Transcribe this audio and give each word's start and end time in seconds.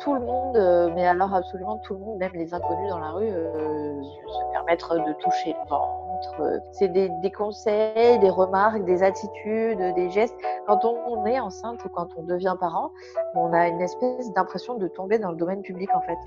Tout, 0.00 0.14
le 0.14 0.20
monde, 0.20 0.56
euh, 0.56 0.90
mais 0.94 1.06
alors 1.06 1.32
absolument 1.34 1.78
tout 1.78 1.94
le 1.94 2.00
monde, 2.00 2.18
même 2.18 2.32
les 2.34 2.52
inconnus 2.52 2.90
dans 2.90 2.98
la 2.98 3.10
rue, 3.10 3.28
euh, 3.30 4.02
se 4.02 4.52
permettre 4.52 4.94
de 4.94 5.12
toucher 5.14 5.54
le 5.54 5.68
ventre. 5.68 6.60
C'est 6.72 6.88
des, 6.88 7.30
conseils, 7.30 8.18
des 8.18 8.30
remarques, 8.30 8.84
des 8.84 9.02
attitudes, 9.02 9.78
des 9.94 10.10
gestes. 10.10 10.34
Quand 10.66 10.84
on, 10.84 11.24
est 11.26 11.38
enceinte 11.38 11.84
ou 11.84 11.88
quand 11.88 12.08
on 12.16 12.22
devient 12.22 12.56
parent, 12.58 12.90
on 13.34 13.52
a 13.52 13.68
une 13.68 13.80
espèce 13.80 14.32
d'impression 14.32 14.76
de 14.76 14.88
tomber 14.88 15.18
dans 15.18 15.30
le 15.30 15.36
domaine 15.36 15.62
public 15.62 15.88
en 15.94 16.00
fait. 16.00 16.18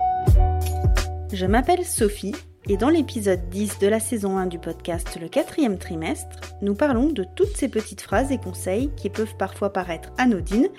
Je 1.33 1.45
m'appelle 1.45 1.83
Sophie 1.83 2.35
et 2.71 2.77
dans 2.77 2.87
l'épisode 2.87 3.49
10 3.49 3.79
de 3.79 3.87
la 3.87 3.99
saison 3.99 4.37
1 4.37 4.45
du 4.45 4.57
podcast 4.57 5.17
Le 5.19 5.27
quatrième 5.27 5.77
trimestre, 5.77 6.39
nous 6.61 6.73
parlons 6.73 7.07
de 7.07 7.25
toutes 7.35 7.57
ces 7.57 7.67
petites 7.67 7.99
phrases 7.99 8.31
et 8.31 8.37
conseils 8.37 8.89
qui 8.95 9.09
peuvent 9.09 9.35
parfois 9.37 9.73
paraître 9.73 10.13
anodines, 10.17 10.69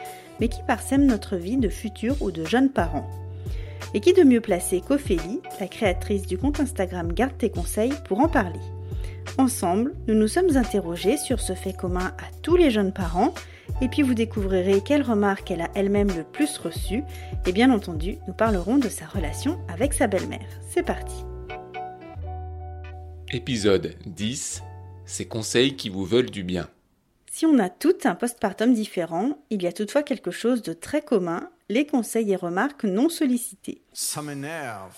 mais 0.41 0.49
qui 0.49 0.63
parsèment 0.67 1.05
notre 1.05 1.37
vie 1.37 1.59
de 1.59 1.69
futurs 1.69 2.17
ou 2.23 2.31
de 2.31 2.47
jeunes 2.47 2.71
parents. 2.71 3.07
Et 3.93 4.01
qui 4.01 4.15
de 4.15 4.23
mieux 4.23 4.41
placé 4.41 4.81
qu'Ophélie, 4.81 5.43
la 5.61 5.69
créatrice 5.69 6.27
du 6.27 6.39
compte 6.39 6.61
Instagram 6.61 7.13
Garde 7.13 7.37
tes 7.37 7.51
conseils, 7.51 7.93
pour 8.07 8.21
en 8.21 8.29
parler. 8.29 8.61
Ensemble, 9.37 9.93
nous 10.09 10.15
nous 10.15 10.29
sommes 10.29 10.57
interrogés 10.57 11.19
sur 11.19 11.41
ce 11.41 11.53
fait 11.53 11.75
commun 11.75 12.15
à 12.17 12.35
tous 12.41 12.57
les 12.57 12.71
jeunes 12.71 12.95
parents, 12.95 13.35
et 13.83 13.89
puis 13.89 14.01
vous 14.01 14.15
découvrirez 14.15 14.81
quelles 14.81 15.03
remarques 15.03 15.51
elle 15.51 15.61
a 15.61 15.71
elle-même 15.75 16.09
le 16.17 16.25
plus 16.25 16.57
reçues, 16.57 17.05
et 17.47 17.53
bien 17.53 17.71
entendu, 17.71 18.17
nous 18.27 18.33
parlerons 18.35 18.79
de 18.79 18.89
sa 18.89 19.05
relation 19.05 19.59
avec 19.69 19.93
sa 19.93 20.07
belle-mère. 20.07 20.49
C'est 20.71 20.87
parti 20.87 21.27
Épisode 23.35 23.97
10 24.05 24.63
Ces 25.07 25.25
conseils 25.25 25.75
qui 25.75 25.89
vous 25.89 26.05
veulent 26.05 26.31
du 26.31 26.45
bien. 26.45 26.69
Si 27.31 27.47
on 27.47 27.59
a 27.59 27.71
tout 27.71 27.97
un 28.05 28.15
postpartum 28.15 28.75
différent, 28.75 29.39
il 29.49 29.63
y 29.63 29.67
a 29.67 29.73
toutefois 29.73 30.03
quelque 30.03 30.31
chose 30.31 30.61
de 30.61 30.75
très 30.75 31.01
commun, 31.01 31.49
les 31.71 31.87
conseils 31.87 32.31
et 32.31 32.37
remarques 32.37 32.85
non 32.85 33.09
sollicités. 33.09 33.81
Ça 33.95 34.21
m'énerve. 34.21 34.95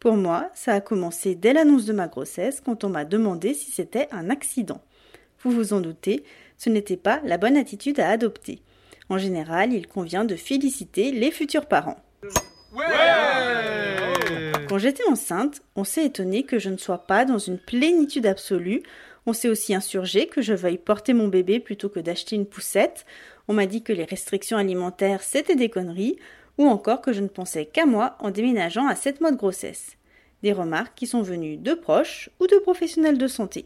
Pour 0.00 0.16
moi, 0.16 0.50
ça 0.54 0.72
a 0.72 0.80
commencé 0.80 1.36
dès 1.36 1.52
l'annonce 1.52 1.84
de 1.84 1.92
ma 1.92 2.08
grossesse 2.08 2.60
quand 2.60 2.82
on 2.82 2.88
m'a 2.88 3.04
demandé 3.04 3.54
si 3.54 3.70
c'était 3.70 4.08
un 4.10 4.28
accident. 4.28 4.80
Vous 5.44 5.52
vous 5.52 5.72
en 5.72 5.80
doutez, 5.80 6.24
ce 6.56 6.70
n'était 6.70 6.96
pas 6.96 7.20
la 7.24 7.38
bonne 7.38 7.56
attitude 7.56 8.00
à 8.00 8.10
adopter. 8.10 8.60
En 9.08 9.18
général, 9.18 9.72
il 9.72 9.86
convient 9.86 10.24
de 10.24 10.34
féliciter 10.34 11.12
les 11.12 11.30
futurs 11.30 11.66
parents. 11.66 12.02
Quand 14.68 14.76
j'étais 14.76 15.08
enceinte, 15.08 15.62
on 15.76 15.84
s'est 15.84 16.04
étonné 16.04 16.42
que 16.42 16.58
je 16.58 16.68
ne 16.68 16.76
sois 16.76 16.98
pas 16.98 17.24
dans 17.24 17.38
une 17.38 17.58
plénitude 17.58 18.26
absolue. 18.26 18.82
On 19.24 19.32
s'est 19.32 19.48
aussi 19.48 19.74
insurgé 19.74 20.26
que 20.26 20.42
je 20.42 20.52
veuille 20.52 20.76
porter 20.76 21.14
mon 21.14 21.28
bébé 21.28 21.58
plutôt 21.58 21.88
que 21.88 22.00
d'acheter 22.00 22.36
une 22.36 22.44
poussette. 22.44 23.06
On 23.48 23.54
m'a 23.54 23.64
dit 23.64 23.82
que 23.82 23.94
les 23.94 24.04
restrictions 24.04 24.58
alimentaires 24.58 25.22
c'était 25.22 25.56
des 25.56 25.70
conneries, 25.70 26.18
ou 26.58 26.66
encore 26.66 27.00
que 27.00 27.14
je 27.14 27.22
ne 27.22 27.28
pensais 27.28 27.64
qu'à 27.64 27.86
moi 27.86 28.16
en 28.20 28.30
déménageant 28.30 28.86
à 28.86 28.94
7 28.94 29.22
mois 29.22 29.30
de 29.30 29.38
grossesse. 29.38 29.96
Des 30.42 30.52
remarques 30.52 30.94
qui 30.94 31.06
sont 31.06 31.22
venues 31.22 31.56
de 31.56 31.72
proches 31.72 32.28
ou 32.38 32.46
de 32.46 32.58
professionnels 32.58 33.16
de 33.16 33.26
santé. 33.26 33.64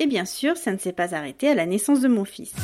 Et 0.00 0.06
bien 0.06 0.24
sûr, 0.24 0.56
ça 0.56 0.72
ne 0.72 0.78
s'est 0.78 0.94
pas 0.94 1.14
arrêté 1.14 1.50
à 1.50 1.54
la 1.54 1.66
naissance 1.66 2.00
de 2.00 2.08
mon 2.08 2.24
fils. 2.24 2.54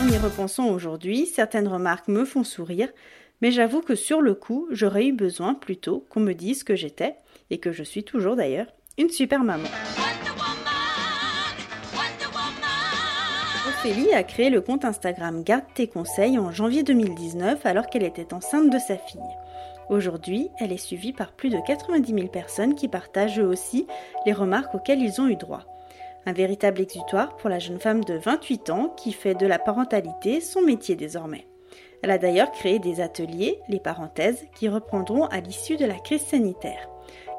En 0.00 0.08
y 0.08 0.18
repensant 0.18 0.68
aujourd'hui, 0.68 1.26
certaines 1.26 1.66
remarques 1.66 2.08
me 2.08 2.24
font 2.24 2.44
sourire, 2.44 2.90
mais 3.40 3.50
j'avoue 3.50 3.80
que 3.80 3.94
sur 3.94 4.20
le 4.20 4.34
coup, 4.34 4.66
j'aurais 4.70 5.06
eu 5.06 5.12
besoin 5.12 5.54
plutôt 5.54 6.06
qu'on 6.10 6.20
me 6.20 6.32
dise 6.32 6.64
que 6.64 6.76
j'étais, 6.76 7.16
et 7.50 7.58
que 7.58 7.72
je 7.72 7.82
suis 7.82 8.04
toujours 8.04 8.36
d'ailleurs, 8.36 8.66
une 8.98 9.10
super 9.10 9.44
maman. 9.44 9.68
Ophélie 13.68 14.12
a 14.12 14.22
créé 14.22 14.50
le 14.50 14.60
compte 14.60 14.84
Instagram 14.84 15.42
Garde 15.42 15.64
tes 15.74 15.88
conseils 15.88 16.38
en 16.38 16.52
janvier 16.52 16.82
2019 16.82 17.66
alors 17.66 17.86
qu'elle 17.86 18.02
était 18.02 18.32
enceinte 18.32 18.70
de 18.70 18.78
sa 18.78 18.96
fille. 18.96 19.20
Aujourd'hui, 19.90 20.48
elle 20.58 20.72
est 20.72 20.78
suivie 20.78 21.12
par 21.12 21.32
plus 21.32 21.50
de 21.50 21.58
90 21.66 22.14
000 22.14 22.28
personnes 22.28 22.74
qui 22.74 22.88
partagent 22.88 23.38
eux 23.38 23.46
aussi 23.46 23.86
les 24.24 24.32
remarques 24.32 24.74
auxquelles 24.74 25.02
ils 25.02 25.20
ont 25.20 25.28
eu 25.28 25.36
droit. 25.36 25.64
Un 26.24 26.32
véritable 26.32 26.80
exutoire 26.80 27.36
pour 27.36 27.50
la 27.50 27.58
jeune 27.58 27.78
femme 27.78 28.02
de 28.04 28.14
28 28.14 28.70
ans 28.70 28.88
qui 28.96 29.12
fait 29.12 29.34
de 29.34 29.46
la 29.46 29.58
parentalité 29.58 30.40
son 30.40 30.62
métier 30.62 30.96
désormais. 30.96 31.46
Elle 32.04 32.10
a 32.10 32.18
d'ailleurs 32.18 32.52
créé 32.52 32.78
des 32.78 33.00
ateliers, 33.00 33.62
les 33.66 33.80
parenthèses, 33.80 34.46
qui 34.54 34.68
reprendront 34.68 35.24
à 35.28 35.40
l'issue 35.40 35.78
de 35.78 35.86
la 35.86 35.98
crise 35.98 36.20
sanitaire. 36.20 36.90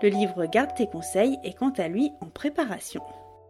Le 0.02 0.10
livre 0.10 0.48
Garde 0.48 0.74
tes 0.74 0.88
conseils 0.88 1.38
est 1.44 1.54
quant 1.54 1.70
à 1.78 1.88
lui 1.88 2.12
en 2.20 2.32
préparation. 2.32 3.04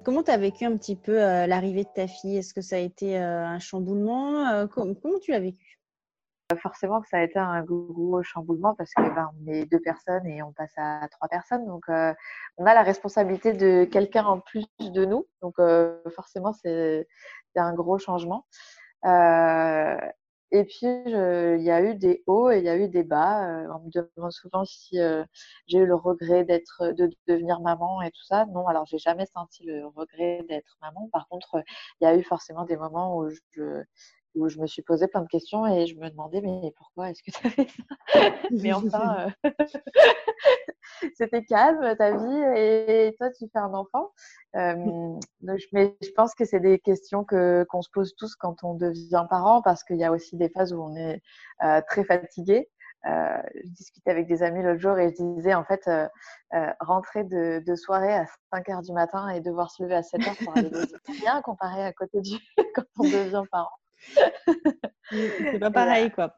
Comment 0.03 0.23
tu 0.23 0.31
as 0.31 0.37
vécu 0.37 0.65
un 0.65 0.75
petit 0.75 0.97
peu 0.97 1.23
euh, 1.23 1.47
l'arrivée 1.47 1.85
de 1.85 1.89
ta 1.95 2.07
fille? 2.07 2.35
Est-ce 2.35 2.53
que 2.53 2.59
ça 2.59 2.75
a 2.75 2.79
été 2.79 3.17
euh, 3.17 3.45
un 3.45 3.59
chamboulement? 3.59 4.45
Euh, 4.49 4.67
comment, 4.67 5.17
tu 5.21 5.31
l'as 5.31 5.39
vécu? 5.39 5.79
Forcément 6.61 6.99
que 6.99 7.07
ça 7.07 7.19
a 7.19 7.23
été 7.23 7.39
un 7.39 7.63
gros 7.63 8.21
chamboulement 8.21 8.75
parce 8.75 8.93
que 8.93 9.01
ben, 9.01 9.31
on 9.39 9.49
est 9.49 9.65
deux 9.71 9.79
personnes 9.79 10.27
et 10.27 10.43
on 10.43 10.51
passe 10.51 10.73
à 10.75 11.07
trois 11.11 11.29
personnes. 11.29 11.65
Donc 11.65 11.85
on 11.87 12.65
a 12.65 12.73
la 12.73 12.83
responsabilité 12.83 13.53
de 13.53 13.85
quelqu'un 13.85 14.25
en 14.25 14.41
plus 14.41 14.65
de 14.81 15.05
nous. 15.05 15.25
Donc 15.41 15.55
forcément 16.13 16.51
c'est 16.51 17.07
un 17.55 17.73
gros 17.73 17.97
changement. 17.99 18.45
Et 20.55 20.63
puis, 20.63 20.85
il 20.87 21.61
y 21.63 21.69
a 21.71 21.81
eu 21.83 21.95
des 21.95 22.23
hauts 22.27 22.49
et 22.49 22.59
il 22.59 22.63
y 22.63 22.69
a 22.69 22.77
eu 22.77 22.87
des 22.87 23.03
bas. 23.03 23.45
Euh, 23.65 23.67
on 23.75 23.79
me 23.85 23.89
demande 23.91 24.31
souvent 24.31 24.63
si 24.65 24.99
euh, 25.01 25.23
j'ai 25.67 25.79
eu 25.79 25.85
le 25.85 25.95
regret 25.95 26.45
d'être, 26.45 26.91
de 26.93 27.09
devenir 27.27 27.59
maman 27.59 28.01
et 28.01 28.09
tout 28.11 28.23
ça. 28.23 28.45
Non, 28.47 28.65
alors 28.67 28.85
j'ai 28.85 28.97
jamais 28.97 29.25
senti 29.25 29.65
le 29.65 29.85
regret 29.87 30.45
d'être 30.47 30.77
maman. 30.81 31.09
Par 31.11 31.27
contre, 31.27 31.61
il 31.99 32.05
y 32.05 32.07
a 32.07 32.15
eu 32.15 32.23
forcément 32.23 32.63
des 32.65 32.77
moments 32.77 33.17
où 33.17 33.29
je, 33.51 33.83
où 34.35 34.49
je 34.49 34.59
me 34.59 34.67
suis 34.67 34.81
posé 34.81 35.07
plein 35.07 35.21
de 35.21 35.27
questions 35.27 35.65
et 35.65 35.87
je 35.87 35.95
me 35.97 36.09
demandais 36.09 36.41
mais 36.41 36.71
pourquoi 36.77 37.09
est-ce 37.09 37.23
que 37.23 37.31
tu 37.31 37.47
as 37.47 37.49
fait 37.49 37.67
ça? 37.67 37.85
Mais 38.51 38.73
enfin, 38.73 39.27
euh, 39.45 39.51
c'était 41.15 41.43
calme 41.43 41.95
ta 41.97 42.11
vie 42.17 42.41
et 42.55 43.15
toi 43.17 43.29
tu 43.31 43.45
fais 43.51 43.59
un 43.59 43.73
enfant. 43.73 44.11
Euh, 44.55 45.19
mais 45.73 45.95
je 46.01 46.11
pense 46.15 46.33
que 46.35 46.45
c'est 46.45 46.59
des 46.59 46.79
questions 46.79 47.23
que 47.23 47.65
qu'on 47.69 47.81
se 47.81 47.89
pose 47.91 48.15
tous 48.15 48.35
quand 48.35 48.63
on 48.63 48.73
devient 48.73 49.25
parent 49.29 49.61
parce 49.61 49.83
qu'il 49.83 49.97
y 49.97 50.03
a 50.03 50.11
aussi 50.11 50.37
des 50.37 50.49
phases 50.49 50.73
où 50.73 50.81
on 50.81 50.95
est 50.95 51.21
euh, 51.63 51.81
très 51.87 52.03
fatigué. 52.03 52.69
je 53.05 53.69
discutais 53.69 54.11
avec 54.11 54.27
des 54.27 54.43
amis 54.43 54.63
l'autre 54.63 54.79
jour 54.79 54.97
et 54.97 55.09
je 55.09 55.23
disais 55.35 55.53
en 55.53 55.63
fait 55.63 55.89
rentrer 56.79 57.23
de, 57.23 57.61
de, 57.65 57.75
soirée 57.75 58.13
à 58.13 58.25
5 58.51 58.69
heures 58.69 58.81
du 58.81 58.93
matin 58.93 59.29
et 59.29 59.41
devoir 59.41 59.69
se 59.71 59.83
lever 59.83 59.95
à 59.95 60.03
7 60.03 60.27
heures 60.27 60.37
pour 60.43 60.57
aller 60.57 60.71
bien 61.19 61.41
comparé 61.41 61.83
à 61.85 61.93
côté 61.93 62.21
du 62.21 62.37
quand 62.73 62.83
on 62.99 63.03
devient 63.03 63.43
parent. 63.51 63.77
C'est 65.11 65.59
pas 65.59 65.71
pareil, 65.71 66.11
quoi. 66.11 66.35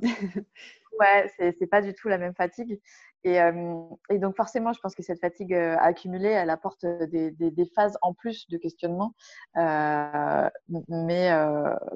Ouais, 0.99 1.31
c'est 1.37 1.67
pas 1.67 1.81
du 1.81 1.93
tout 1.93 2.07
la 2.07 2.17
même 2.17 2.33
fatigue. 2.35 2.79
Et, 3.23 3.39
et, 4.09 4.19
donc 4.19 4.37
forcément, 4.37 4.71
je 4.73 4.79
pense 4.79 4.95
que 4.95 5.03
cette 5.03 5.19
fatigue 5.19 5.53
accumulée, 5.53 6.29
elle 6.29 6.49
apporte 6.49 6.85
des, 6.85 7.31
des, 7.31 7.65
phases 7.75 7.97
en 8.01 8.13
plus 8.13 8.47
de 8.49 8.57
questionnement. 8.57 9.15
Euh, 9.57 10.49
mais 10.87 11.31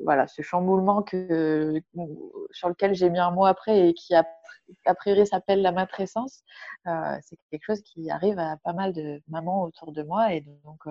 voilà, 0.04 0.28
ce 0.28 0.42
chamboulement 0.42 1.04
que, 1.04 1.82
sur 2.52 2.70
lequel 2.70 2.96
j'ai 2.96 3.10
mis 3.10 3.20
un 3.20 3.32
mot 3.32 3.46
après 3.46 3.90
et 3.90 3.94
qui 3.94 4.14
a, 4.16 4.26
priori 4.96 5.26
s'appelle 5.26 5.62
la 5.62 5.72
matrescence, 5.72 6.44
euh, 6.88 7.18
c'est 7.22 7.38
quelque 7.50 7.66
chose 7.66 7.82
qui 7.82 8.10
arrive 8.10 8.40
à 8.40 8.58
pas 8.64 8.74
mal 8.74 8.92
de 8.92 9.22
mamans 9.30 9.64
autour 9.64 9.94
de 9.94 10.04
moi. 10.04 10.34
Et 10.34 10.42
donc, 10.42 10.86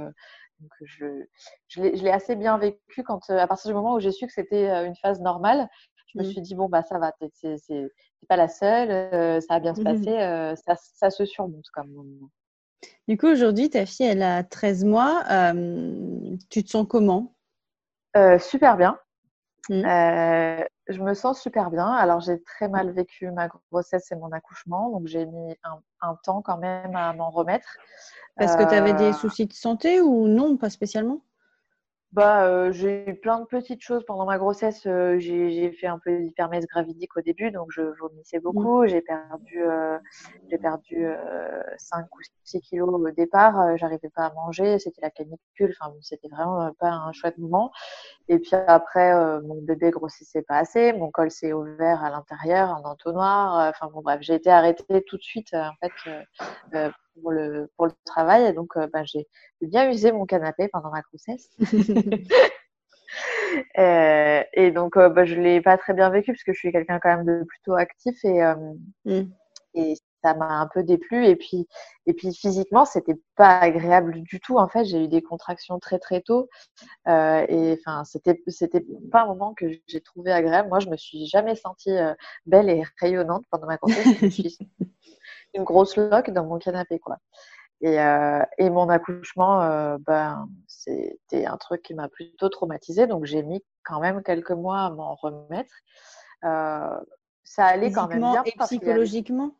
donc 0.61 0.73
je, 0.83 1.25
je 1.69 1.81
l'ai 1.83 2.11
assez 2.11 2.37
bien 2.37 2.57
vécu 2.57 3.03
quand, 3.03 3.29
à 3.31 3.47
partir 3.47 3.71
du 3.71 3.75
moment 3.75 3.95
où 3.95 4.01
j'ai 4.01 4.13
su 4.13 4.27
que 4.27 4.33
c'était 4.33 4.69
une 4.87 4.97
phase 4.97 5.21
normale, 5.21 5.69
je 6.13 6.19
me 6.19 6.25
mmh. 6.25 6.31
suis 6.31 6.41
dit, 6.41 6.55
bon, 6.55 6.69
bah, 6.69 6.83
ça 6.83 6.99
va, 6.99 7.13
c'est 7.43 7.93
pas 8.29 8.37
la 8.37 8.49
seule, 8.49 8.89
ça 9.43 9.55
va 9.55 9.61
bien 9.61 9.75
se 9.75 9.81
mmh 9.81 9.85
passer, 9.85 10.55
ça, 10.65 10.75
ça, 10.77 11.11
se 11.11 11.25
surmonte 11.25 11.69
comme 11.73 12.29
Du 13.09 13.17
coup, 13.17 13.29
aujourd'hui, 13.29 13.71
ta 13.71 13.87
fille, 13.87 14.07
elle 14.07 14.23
a 14.23 14.43
13 14.45 14.85
mois. 14.85 15.23
tu 16.51 16.65
te 16.65 16.71
sens 16.71 16.87
comment? 16.89 17.35
Super 18.39 18.77
bien. 18.77 18.99
Mmh. 19.69 19.83
je 20.89 21.01
me 21.01 21.15
sens 21.15 21.41
super 21.41 21.71
bien. 21.71 21.87
Alors, 21.87 22.21
j'ai 22.21 22.43
très 22.43 22.69
mal 22.69 22.91
vécu 22.91 23.31
ma 23.31 23.49
grossesse 23.71 24.11
et 24.11 24.17
mon 24.17 24.33
accouchement, 24.33 24.91
donc 24.91 25.07
j'ai 25.07 25.27
mis 25.27 25.57
un, 25.63 25.81
un, 26.01 26.17
temps 26.25 26.43
quand 26.43 26.59
même 26.59 26.97
à 26.97 27.13
m'en 27.13 27.31
remettre. 27.31 27.77
Parce 28.37 28.57
que 28.57 28.69
tu 28.69 28.75
avais 28.75 28.95
des 28.95 29.13
soucis 29.13 29.47
de 29.47 29.53
santé 29.53 30.01
ou 30.01 30.27
non, 30.27 30.57
pas 30.57 30.71
spécialement? 30.71 31.21
Bah, 32.13 32.45
euh, 32.45 32.73
j'ai 32.73 33.09
eu 33.09 33.15
plein 33.15 33.39
de 33.39 33.47
petites 33.47 33.83
choses 33.83 34.05
pendant 34.05 34.27
ma 34.27 34.37
grossesse. 34.37 34.83
Euh, 34.87 35.19
j'ai 35.21 35.71
fait 35.73 35.87
un 35.87 36.01
peu 36.01 36.19
d'hypermèse 36.19 36.67
gravidique 36.67 37.17
au 37.17 37.21
début, 37.21 37.53
donc 37.53 37.69
je 37.71 37.83
vomissais 37.83 38.39
mmh. 38.39 38.43
beaucoup. 38.43 38.87
J'ai 38.87 39.01
perdu, 39.01 39.63
euh, 39.63 39.97
j'ai 40.51 40.59
perdu 40.59 41.07
5 41.79 42.07
ou 42.17 42.21
6 42.45 42.61
kilos 42.63 42.89
au 42.93 43.11
départ. 43.11 43.77
J'arrivais 43.77 44.11
pas 44.11 44.27
à 44.27 44.35
manger, 44.35 44.81
c'était 44.81 45.03
la 45.03 45.11
canicule. 45.11 45.77
Enfin, 45.81 45.95
c'était 46.01 46.29
vraiment 46.29 46.73
pas 46.81 46.91
un 46.91 47.13
chouette 47.13 47.39
moment. 47.39 47.71
Et 48.27 48.41
puis 48.41 48.57
après, 48.57 49.41
mon 49.43 49.63
bébé 49.63 49.91
grossissait 49.91 50.43
pas 50.43 50.59
assez. 50.59 50.93
Mon 50.93 51.13
col 51.13 51.31
s'est 51.31 51.53
ouvert 51.53 52.03
à 52.03 52.11
l'intérieur, 52.11 52.71
en 52.71 52.89
entonnoir. 52.91 53.71
Enfin 53.71 53.89
bon, 53.93 54.03
bref, 54.03 54.19
j'ai 54.23 54.35
été 54.35 54.51
arrêtée 54.51 55.05
tout 55.07 55.17
de 55.17 55.23
suite 55.23 55.55
en 55.55 55.75
fait 55.81 56.91
pour 57.21 57.33
le, 57.33 57.71
pour 57.77 57.87
le 57.87 57.93
travail. 58.05 58.47
Et 58.47 58.53
donc, 58.53 58.77
euh, 58.77 58.87
bah, 58.93 59.03
j'ai 59.05 59.27
bien 59.61 59.91
usé 59.91 60.13
mon 60.13 60.27
canapé 60.27 60.69
pendant 60.69 60.91
ma 60.91 61.03
grossesse. 61.03 61.51
et 64.55 64.71
donc, 64.71 64.97
bah, 64.97 65.25
je 65.25 65.35
ne 65.35 65.43
l'ai 65.43 65.61
pas 65.61 65.77
très 65.79 65.95
bien 65.95 66.11
vécu 66.11 66.33
parce 66.33 66.45
que 66.45 66.53
je 66.53 66.59
suis 66.59 66.73
quelqu'un 66.73 67.01
quand 67.01 67.17
même 67.17 67.27
de 67.27 67.45
plutôt 67.45 67.75
actif 67.75 68.25
et, 68.25 68.41
mmh. 69.05 69.23
et 69.75 69.97
ça 70.23 70.35
m'a 70.35 70.61
un 70.61 70.67
peu 70.67 70.83
déplu. 70.83 71.27
Et 71.27 71.37
puis, 71.37 71.67
et 72.07 72.13
puis 72.13 72.35
physiquement, 72.35 72.85
c'était 72.85 73.19
pas 73.37 73.59
agréable 73.59 74.23
du 74.23 74.41
tout. 74.41 74.59
En 74.59 74.69
fait, 74.69 74.85
j'ai 74.85 75.05
eu 75.05 75.09
des 75.09 75.23
contractions 75.23 75.79
très 75.79 75.99
très 75.99 76.21
tôt. 76.21 76.49
Euh, 77.09 77.45
et 77.49 77.79
enfin, 77.79 78.05
c'était 78.05 78.41
c'était 78.49 78.85
pas 79.11 79.23
un 79.23 79.27
moment 79.27 79.55
que 79.55 79.67
j'ai 79.87 80.01
trouvé 80.01 80.33
agréable. 80.33 80.69
Moi, 80.69 80.81
je 80.81 80.89
me 80.89 80.97
suis 80.97 81.27
jamais 81.27 81.57
sentie 81.57 81.97
euh, 81.97 82.15
belle 82.47 82.69
et 82.69 82.83
rayonnante 83.01 83.45
pendant 83.51 83.67
ma 83.67 83.77
grossesse. 83.77 84.07
je 84.21 84.29
suis 84.29 84.59
une 85.55 85.65
grosse 85.65 85.97
loque 85.97 86.31
dans 86.31 86.45
mon 86.45 86.59
canapé, 86.59 86.99
quoi. 86.99 87.17
Et, 87.83 87.99
euh, 88.01 88.43
et 88.59 88.69
mon 88.69 88.89
accouchement, 88.89 89.97
ben, 90.01 90.49
c'était 90.67 91.47
un 91.47 91.57
truc 91.57 91.83
qui 91.83 91.95
m'a 91.95 92.09
plutôt 92.09 92.49
traumatisée. 92.51 93.07
Donc, 93.07 93.25
j'ai 93.25 93.43
mis 93.43 93.65
quand 93.85 94.01
même 94.01 94.23
quelques 94.23 94.51
mois 94.51 94.81
à 94.81 94.91
m'en 94.91 95.15
remettre. 95.15 95.75
ça 96.43 97.65
allait 97.65 97.91
quand 97.91 98.09
même 98.09 98.21
bien. 98.21 98.43
Et 98.45 98.53
psychologiquement? 98.59 99.55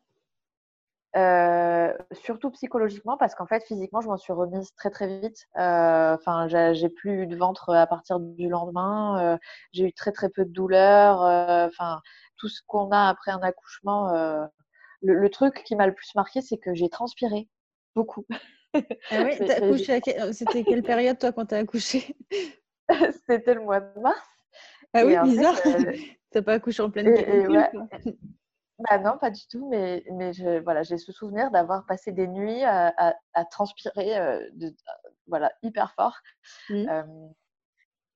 Euh, 1.17 1.93
surtout 2.13 2.51
psychologiquement 2.51 3.17
parce 3.17 3.35
qu'en 3.35 3.45
fait 3.45 3.65
physiquement 3.65 3.99
je 3.99 4.07
m'en 4.07 4.15
suis 4.15 4.31
remise 4.31 4.73
très 4.75 4.89
très 4.89 5.19
vite. 5.19 5.45
Euh, 5.57 6.15
enfin 6.15 6.47
j'ai 6.47 6.87
plus 6.87 7.23
eu 7.23 7.27
de 7.27 7.35
ventre 7.35 7.73
à 7.75 7.85
partir 7.85 8.19
du 8.19 8.47
lendemain. 8.47 9.19
Euh, 9.21 9.37
j'ai 9.73 9.87
eu 9.87 9.93
très 9.93 10.13
très 10.13 10.29
peu 10.29 10.45
de 10.45 10.51
douleur. 10.51 11.21
Enfin 11.67 11.99
tout 12.37 12.47
ce 12.47 12.61
qu'on 12.65 12.91
a 12.91 13.09
après 13.09 13.31
un 13.31 13.41
accouchement. 13.41 14.47
Le, 15.01 15.29
truc 15.29 15.63
qui 15.63 15.75
m'a 15.75 15.87
le 15.87 15.93
plus 15.93 16.13
marqué 16.15 16.41
c'est 16.41 16.57
que 16.57 16.73
j'ai 16.73 16.89
transpiré 16.89 17.49
beaucoup. 17.95 18.25
Ah 18.73 18.79
c'était 20.31 20.63
quelle 20.63 20.83
période 20.83 21.17
toi 21.19 21.31
quand 21.31 21.45
tu 21.47 21.55
as 21.55 21.59
accouché? 21.59 22.15
C'était 23.27 23.53
le 23.53 23.61
mois 23.61 23.79
de 23.79 23.99
mars. 23.99 24.19
Ah 24.93 25.05
oui, 25.05 25.15
bizarre. 25.23 25.55
T'as 26.31 26.41
pas 26.41 26.53
accouché 26.53 26.81
en 26.81 26.89
pleine 26.89 27.13
canicule 27.13 27.67
bah 28.89 28.97
non, 28.97 29.17
pas 29.17 29.29
du 29.29 29.45
tout, 29.47 29.67
mais, 29.69 30.03
mais 30.11 30.33
je, 30.33 30.59
voilà, 30.63 30.83
j'ai 30.83 30.97
ce 30.97 31.11
souvenir 31.11 31.51
d'avoir 31.51 31.85
passé 31.85 32.11
des 32.11 32.27
nuits 32.27 32.63
à, 32.63 32.93
à, 33.33 33.45
transpirer 33.45 34.17
euh, 34.17 34.49
de, 34.53 34.75
voilà, 35.27 35.51
hyper 35.61 35.93
fort. 35.93 36.17
Mmh. 36.69 37.03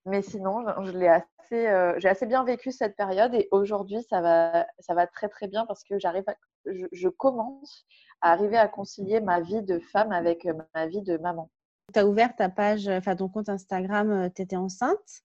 mais 0.05 0.21
sinon, 0.21 0.65
je 0.83 0.91
l'ai 0.91 1.07
assez, 1.07 1.67
euh, 1.67 1.93
j'ai 1.99 2.09
assez 2.09 2.25
bien 2.25 2.43
vécu 2.43 2.71
cette 2.71 2.95
période 2.95 3.33
et 3.33 3.47
aujourd'hui, 3.51 4.01
ça 4.09 4.21
va, 4.21 4.65
ça 4.79 4.93
va 4.93 5.07
très 5.07 5.29
très 5.29 5.47
bien 5.47 5.65
parce 5.65 5.83
que 5.83 5.99
j'arrive, 5.99 6.25
je, 6.65 6.85
je, 6.91 7.09
commence 7.09 7.85
à 8.21 8.31
arriver 8.31 8.57
à 8.57 8.67
concilier 8.67 9.21
ma 9.21 9.41
vie 9.41 9.61
de 9.61 9.79
femme 9.79 10.11
avec 10.11 10.47
ma 10.73 10.87
vie 10.87 11.01
de 11.01 11.17
maman. 11.17 11.49
Tu 11.93 11.99
as 11.99 12.07
ouvert 12.07 12.35
ta 12.35 12.49
page, 12.49 12.87
enfin 12.87 13.15
ton 13.15 13.29
compte 13.29 13.49
Instagram, 13.49 14.29
tu 14.35 14.41
étais 14.41 14.55
enceinte. 14.55 15.23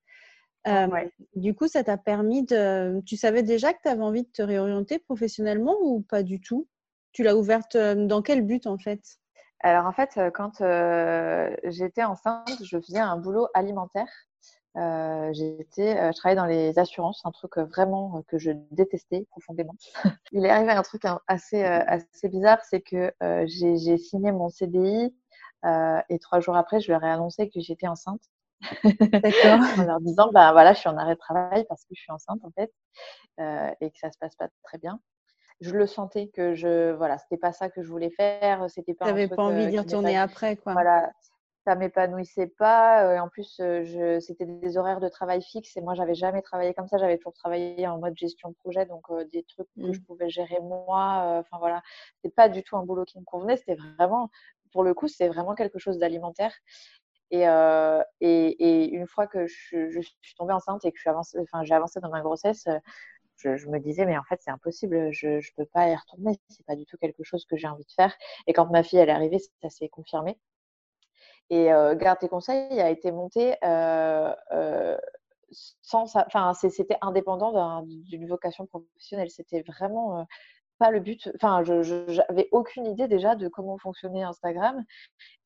Du 1.34 1.54
coup, 1.54 1.68
ça 1.68 1.82
t'a 1.82 1.96
permis 1.96 2.44
de. 2.44 3.00
Tu 3.06 3.16
savais 3.16 3.42
déjà 3.42 3.72
que 3.72 3.80
tu 3.82 3.88
avais 3.88 4.02
envie 4.02 4.24
de 4.24 4.30
te 4.30 4.42
réorienter 4.42 4.98
professionnellement 4.98 5.76
ou 5.80 6.02
pas 6.02 6.22
du 6.22 6.40
tout? 6.40 6.68
Tu 7.12 7.22
l'as 7.22 7.34
ouverte 7.34 7.76
dans 7.76 8.22
quel 8.22 8.42
but 8.42 8.66
en 8.66 8.76
fait? 8.76 9.00
Alors 9.60 9.86
en 9.86 9.92
fait, 9.92 10.20
quand 10.34 10.62
j'étais 11.64 12.04
enceinte, 12.04 12.62
je 12.62 12.78
faisais 12.78 12.98
un 12.98 13.16
boulot 13.16 13.48
alimentaire. 13.54 14.08
J'étais, 14.74 16.12
je 16.12 16.16
travaillais 16.16 16.40
dans 16.40 16.46
les 16.46 16.78
assurances, 16.78 17.22
un 17.24 17.30
truc 17.30 17.56
vraiment 17.58 18.22
que 18.28 18.38
je 18.38 18.52
détestais 18.70 19.26
profondément. 19.30 19.74
Il 20.32 20.44
est 20.46 20.50
arrivé 20.50 20.72
un 20.72 20.82
truc 20.82 21.02
assez, 21.26 21.62
assez 21.62 22.28
bizarre, 22.28 22.58
c'est 22.64 22.80
que 22.80 23.12
j'ai 23.46 23.98
signé 23.98 24.32
mon 24.32 24.48
CDI 24.48 25.14
et 26.08 26.18
trois 26.20 26.40
jours 26.40 26.56
après, 26.56 26.80
je 26.80 26.90
leur 26.92 27.02
ai 27.04 27.10
annoncé 27.10 27.48
que 27.50 27.60
j'étais 27.60 27.88
enceinte. 27.88 28.22
En 29.78 29.84
leur 29.84 30.00
disant, 30.00 30.30
ben 30.32 30.52
voilà, 30.52 30.72
je 30.72 30.80
suis 30.80 30.88
en 30.88 30.96
arrêt 30.96 31.14
de 31.14 31.18
travail 31.18 31.64
parce 31.68 31.82
que 31.84 31.94
je 31.94 32.00
suis 32.02 32.12
enceinte 32.12 32.40
en 32.44 32.50
fait 32.50 32.72
euh, 33.40 33.70
et 33.80 33.90
que 33.90 33.98
ça 33.98 34.10
se 34.10 34.18
passe 34.18 34.36
pas 34.36 34.48
très 34.62 34.78
bien. 34.78 35.00
Je 35.60 35.72
le 35.72 35.86
sentais 35.86 36.28
que 36.28 36.54
je, 36.54 36.92
voilà, 36.92 37.18
c'était 37.18 37.36
pas 37.36 37.52
ça 37.52 37.68
que 37.68 37.82
je 37.82 37.88
voulais 37.88 38.10
faire. 38.10 38.68
C'était 38.70 38.94
pas. 38.94 39.06
T'avais 39.06 39.28
pas 39.28 39.42
envie 39.42 39.66
d'y 39.66 39.78
retourner 39.78 40.16
après, 40.16 40.56
quoi. 40.56 40.72
Voilà, 40.72 41.10
ça 41.70 41.76
m'épanouissait 41.76 42.48
pas. 42.48 43.22
en 43.22 43.28
plus, 43.28 43.54
je, 43.58 44.18
c'était 44.20 44.46
des 44.46 44.76
horaires 44.76 45.00
de 45.00 45.08
travail 45.08 45.40
fixes 45.42 45.76
et 45.76 45.80
moi, 45.80 45.94
j'avais 45.94 46.14
jamais 46.14 46.42
travaillé 46.42 46.74
comme 46.74 46.88
ça. 46.88 46.98
J'avais 46.98 47.16
toujours 47.16 47.34
travaillé 47.34 47.86
en 47.86 47.98
mode 47.98 48.16
gestion 48.16 48.48
de 48.50 48.54
projet, 48.56 48.86
donc 48.86 49.04
des 49.30 49.44
trucs 49.44 49.68
que 49.76 49.88
mmh. 49.88 49.92
je 49.92 50.00
pouvais 50.00 50.28
gérer 50.28 50.58
moi. 50.60 51.38
Enfin 51.38 51.58
voilà, 51.58 51.82
c'était 52.16 52.34
pas 52.34 52.48
du 52.48 52.62
tout 52.64 52.76
un 52.76 52.84
boulot 52.84 53.04
qui 53.04 53.18
me 53.20 53.24
convenait. 53.24 53.56
C'était 53.56 53.76
vraiment, 53.76 54.30
pour 54.72 54.82
le 54.82 54.94
coup, 54.94 55.08
c'est 55.08 55.28
vraiment 55.28 55.54
quelque 55.54 55.78
chose 55.78 55.98
d'alimentaire. 55.98 56.52
Euh, 57.32 58.02
et, 58.20 58.46
et, 58.58 58.90
une 58.90 59.06
fois 59.06 59.26
que 59.26 59.46
je, 59.46 60.00
suis 60.00 60.34
tombée 60.36 60.52
enceinte 60.52 60.84
et 60.84 60.92
que 60.92 60.98
enfin, 61.08 61.64
j'ai 61.64 61.74
avancé 61.74 62.00
dans 62.00 62.10
ma 62.10 62.22
grossesse, 62.22 62.66
euh, 62.66 63.56
je, 63.56 63.68
me 63.68 63.78
disais, 63.78 64.04
mais 64.04 64.18
en 64.18 64.24
fait, 64.24 64.40
c'est 64.42 64.50
impossible, 64.50 65.12
je 65.12 65.28
ne 65.28 65.56
peux 65.56 65.66
pas 65.66 65.88
y 65.88 65.94
retourner, 65.94 66.38
c'est 66.48 66.66
pas 66.66 66.76
du 66.76 66.86
tout 66.86 66.96
quelque 66.98 67.22
chose 67.22 67.46
que 67.46 67.56
j'ai 67.56 67.68
envie 67.68 67.84
de 67.84 67.92
faire. 67.92 68.14
Et 68.46 68.52
quand 68.52 68.68
ma 68.70 68.82
fille 68.82 68.98
elle 68.98 69.08
est 69.08 69.12
arrivée, 69.12 69.38
ça 69.62 69.70
s'est 69.70 69.88
confirmé. 69.88 70.38
Et 71.50 71.72
euh, 71.72 71.94
Garde 71.94 72.18
tes 72.18 72.28
conseils 72.28 72.80
a 72.80 72.90
été 72.90 73.12
monté 73.12 73.56
sans, 75.82 76.16
enfin, 76.16 76.52
c'était 76.54 76.96
indépendant 77.00 77.82
d'une 77.82 78.28
vocation 78.28 78.66
professionnelle. 78.66 79.30
C'était 79.30 79.62
vraiment 79.62 80.26
pas 80.80 80.90
le 80.90 80.98
but. 80.98 81.30
Enfin, 81.36 81.62
je 81.62 82.20
n'avais 82.28 82.48
aucune 82.50 82.86
idée 82.86 83.06
déjà 83.06 83.36
de 83.36 83.46
comment 83.46 83.78
fonctionnait 83.78 84.24
Instagram 84.24 84.82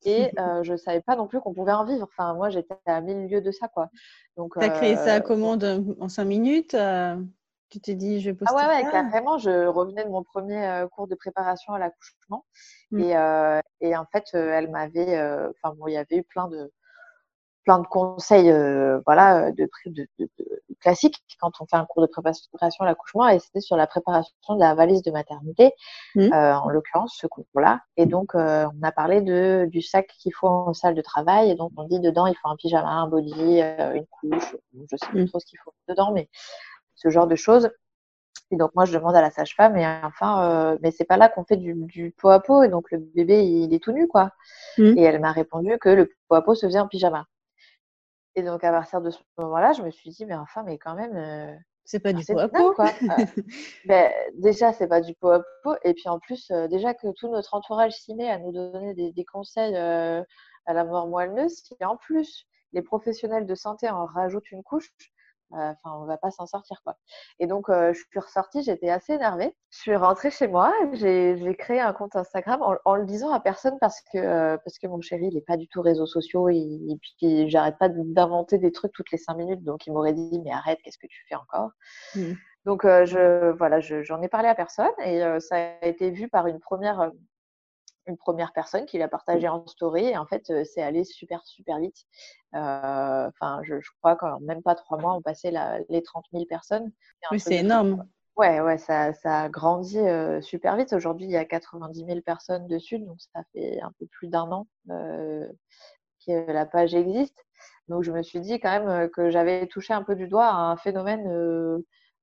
et 0.03 0.31
euh, 0.39 0.63
je 0.63 0.75
savais 0.75 1.01
pas 1.01 1.15
non 1.15 1.27
plus 1.27 1.39
qu'on 1.41 1.53
pouvait 1.53 1.73
en 1.73 1.85
vivre. 1.85 2.07
Enfin, 2.17 2.33
moi, 2.33 2.49
j'étais 2.49 2.75
à 2.87 3.01
milieu 3.01 3.41
de 3.41 3.51
ça, 3.51 3.67
quoi. 3.67 3.89
Donc, 4.37 4.53
tu 4.57 4.65
as 4.65 4.69
créé 4.69 4.95
ça 4.95 5.13
à 5.13 5.17
euh, 5.17 5.19
commande 5.19 5.85
en 5.99 6.09
cinq 6.09 6.25
minutes 6.25 6.73
euh, 6.73 7.17
Tu 7.69 7.79
t'es 7.81 7.95
dit, 7.95 8.21
je 8.21 8.29
vais 8.29 8.35
poster 8.35 8.55
Ah 8.57 8.67
ouais, 8.67 8.83
ouais 8.85 8.91
carrément. 8.91 9.37
Je 9.37 9.67
revenais 9.67 10.05
de 10.05 10.09
mon 10.09 10.23
premier 10.23 10.85
cours 10.91 11.07
de 11.07 11.15
préparation 11.15 11.73
à 11.73 11.79
l'accouchement 11.79 12.45
mmh. 12.91 12.99
et, 12.99 13.61
et, 13.81 13.97
en 13.97 14.05
fait, 14.05 14.25
elle 14.33 14.69
m'avait. 14.69 15.19
Enfin, 15.49 15.75
bon, 15.75 15.87
il 15.87 15.93
y 15.93 15.97
avait 15.97 16.17
eu 16.17 16.23
plein 16.23 16.47
de 16.47 16.71
plein 17.65 17.79
de 17.79 17.87
conseils 17.87 18.49
euh, 18.49 19.01
voilà 19.05 19.51
de, 19.51 19.67
de, 19.87 20.07
de, 20.19 20.29
classiques 20.79 21.21
quand 21.39 21.51
on 21.59 21.65
fait 21.65 21.75
un 21.75 21.85
cours 21.85 22.03
de 22.03 22.07
préparation 22.07 22.83
à 22.83 22.85
l'accouchement 22.85 23.27
et 23.27 23.39
c'était 23.39 23.59
sur 23.59 23.75
la 23.75 23.87
préparation 23.87 24.33
de 24.51 24.59
la 24.59 24.75
valise 24.75 25.01
de 25.01 25.11
maternité 25.11 25.73
mmh. 26.13 26.21
euh, 26.21 26.55
en 26.55 26.69
l'occurrence 26.69 27.17
ce 27.19 27.27
cours-là 27.27 27.81
et 27.97 28.05
donc 28.05 28.35
euh, 28.35 28.67
on 28.79 28.83
a 28.83 28.91
parlé 28.91 29.21
de 29.21 29.67
du 29.69 29.81
sac 29.81 30.07
qu'il 30.19 30.33
faut 30.33 30.47
en 30.47 30.73
salle 30.73 30.93
de 30.93 31.01
travail 31.01 31.49
et 31.49 31.55
donc 31.55 31.71
on 31.75 31.85
dit 31.85 31.99
dedans 31.99 32.27
il 32.27 32.35
faut 32.35 32.47
un 32.47 32.55
pyjama 32.55 32.87
un 32.87 33.07
body 33.07 33.61
une 33.61 34.05
couche 34.07 34.55
je 34.91 34.95
sais 34.95 35.11
pas 35.11 35.19
mmh. 35.19 35.27
trop 35.27 35.39
ce 35.39 35.45
qu'il 35.45 35.59
faut 35.59 35.73
dedans 35.89 36.11
mais 36.13 36.29
ce 36.95 37.09
genre 37.09 37.27
de 37.27 37.35
choses 37.35 37.69
et 38.51 38.57
donc 38.57 38.71
moi 38.75 38.85
je 38.85 38.93
demande 38.93 39.15
à 39.15 39.21
la 39.21 39.31
sage-femme 39.31 39.75
et 39.77 39.85
enfin 40.03 40.77
mais 40.81 40.91
c'est 40.91 41.05
pas 41.05 41.17
là 41.17 41.29
qu'on 41.29 41.45
fait 41.45 41.57
du, 41.57 41.73
du, 41.73 42.11
pot 42.11 42.29
à 42.29 42.39
pot 42.39 42.63
et 42.63 42.69
donc 42.69 42.91
le 42.91 42.99
bébé 42.99 43.45
il 43.45 43.73
est 43.73 43.83
tout 43.83 43.91
nu 43.91 44.07
quoi 44.07 44.31
mmh. 44.77 44.97
et 44.97 45.01
elle 45.01 45.19
m'a 45.19 45.31
répondu 45.31 45.77
que 45.79 45.89
le 45.89 46.11
pot 46.27 46.35
à 46.35 46.41
pot 46.41 46.53
se 46.53 46.65
faisait 46.65 46.79
en 46.79 46.87
pyjama 46.87 47.25
et 48.35 48.43
donc, 48.43 48.63
à 48.63 48.71
partir 48.71 49.01
de 49.01 49.09
ce 49.09 49.19
moment-là, 49.37 49.71
je 49.71 49.81
me 49.81 49.89
suis 49.89 50.09
dit, 50.09 50.25
mais 50.25 50.35
enfin, 50.35 50.63
mais 50.63 50.77
quand 50.77 50.95
même. 50.95 51.15
Euh, 51.15 51.55
c'est 51.85 51.99
pas 51.99 52.13
du 52.13 52.25
pot 52.25 52.39
à 52.39 52.49
pot. 52.49 52.73
Quoi. 52.73 52.91
ben, 53.85 54.11
déjà, 54.35 54.73
c'est 54.73 54.87
pas 54.87 55.01
du 55.01 55.13
pot 55.15 55.29
à 55.29 55.41
pot. 55.63 55.75
Et 55.83 55.93
puis, 55.93 56.09
en 56.09 56.19
plus, 56.19 56.49
euh, 56.51 56.67
déjà 56.67 56.93
que 56.93 57.07
tout 57.13 57.29
notre 57.29 57.53
entourage 57.53 57.93
s'y 57.93 58.13
met 58.15 58.29
à 58.29 58.37
nous 58.37 58.51
donner 58.51 58.93
des, 58.93 59.25
conseils 59.25 59.75
euh, 59.75 60.21
à 60.65 60.73
la 60.73 60.83
mort 60.83 61.07
moelleuse, 61.07 61.53
si 61.53 61.75
en 61.85 61.95
plus 61.95 62.45
les 62.73 62.81
professionnels 62.81 63.45
de 63.45 63.55
santé 63.55 63.89
en 63.89 64.05
rajoutent 64.05 64.51
une 64.51 64.63
couche, 64.63 64.89
euh, 64.89 65.14
enfin, 65.51 65.91
on 66.01 66.05
va 66.05 66.17
pas 66.17 66.31
s'en 66.31 66.45
sortir, 66.45 66.81
quoi. 66.83 66.97
Et 67.39 67.47
donc, 67.47 67.69
euh, 67.69 67.93
je 67.93 67.99
suis 67.99 68.19
ressortie, 68.19 68.63
j'étais 68.63 68.89
assez 68.89 69.13
énervée. 69.13 69.55
Je 69.71 69.79
suis 69.79 69.95
rentrée 69.95 70.31
chez 70.31 70.47
moi, 70.47 70.73
j'ai 70.93 71.55
créé 71.57 71.79
un 71.79 71.93
compte 71.93 72.15
Instagram 72.15 72.61
en, 72.85 72.95
le 72.95 73.05
disant 73.05 73.31
à 73.31 73.39
personne 73.39 73.77
parce 73.79 74.01
que, 74.01 74.17
euh, 74.17 74.57
parce 74.57 74.77
que 74.77 74.87
mon 74.87 75.01
chéri, 75.01 75.27
il 75.31 75.37
est 75.37 75.45
pas 75.45 75.57
du 75.57 75.67
tout 75.67 75.81
réseaux 75.81 76.05
sociaux 76.05 76.49
et, 76.49 76.97
puis 77.01 77.49
j'arrête 77.49 77.77
pas 77.77 77.89
d'inventer 77.89 78.57
des 78.57 78.71
trucs 78.71 78.93
toutes 78.93 79.11
les 79.11 79.17
cinq 79.17 79.35
minutes. 79.35 79.63
Donc, 79.63 79.87
il 79.87 79.93
m'aurait 79.93 80.13
dit, 80.13 80.41
mais 80.43 80.51
arrête, 80.51 80.79
qu'est-ce 80.83 80.97
que 80.97 81.07
tu 81.07 81.25
fais 81.27 81.35
encore? 81.35 81.71
Mmh. 82.15 82.33
Donc, 82.65 82.81
je, 82.83 83.51
voilà, 83.51 83.79
j'en 83.79 84.21
ai 84.21 84.27
parlé 84.27 84.47
à 84.47 84.55
personne 84.55 84.91
et 85.03 85.21
ça 85.39 85.55
a 85.81 85.85
été 85.85 86.09
vu 86.09 86.29
par 86.29 86.47
une 86.47 86.59
première 86.59 87.11
une 88.07 88.17
première 88.17 88.53
personne 88.53 88.85
qui 88.85 88.97
l'a 88.97 89.07
partagé 89.07 89.47
en 89.47 89.65
story 89.67 90.05
et 90.05 90.17
en 90.17 90.25
fait 90.25 90.51
c'est 90.65 90.81
allé 90.81 91.03
super 91.03 91.45
super 91.45 91.79
vite. 91.79 92.05
Enfin, 92.53 93.61
je, 93.63 93.75
crois 93.99 94.15
qu'en 94.15 94.39
même 94.39 94.61
pas 94.61 94.75
trois 94.75 94.97
mois 94.97 95.13
on 95.13 95.21
passait 95.21 95.53
les 95.89 96.01
30 96.01 96.25
000 96.31 96.45
personnes. 96.45 96.91
Oui, 97.31 97.39
c'est 97.39 97.57
énorme. 97.57 98.05
Ouais, 98.37 98.59
ouais, 98.59 98.77
ça, 98.77 99.13
ça 99.13 99.43
a 99.43 99.49
grandi 99.49 99.99
super 100.41 100.75
vite. 100.75 100.91
Aujourd'hui, 100.91 101.25
il 101.25 101.31
y 101.31 101.37
a 101.37 101.45
90 101.45 102.05
000 102.05 102.21
personnes 102.21 102.67
dessus, 102.67 102.99
donc 102.99 103.17
ça 103.33 103.43
fait 103.53 103.79
un 103.81 103.91
peu 103.97 104.05
plus 104.07 104.27
d'un 104.27 104.51
an 104.51 104.67
que 104.87 106.51
la 106.51 106.65
page 106.65 106.93
existe. 106.93 107.45
Donc 107.87 108.03
je 108.03 108.11
me 108.11 108.23
suis 108.23 108.41
dit 108.41 108.59
quand 108.59 108.79
même 108.79 109.09
que 109.09 109.29
j'avais 109.29 109.67
touché 109.67 109.93
un 109.93 110.03
peu 110.03 110.15
du 110.15 110.27
doigt 110.27 110.49
un 110.49 110.75
phénomène 110.75 111.25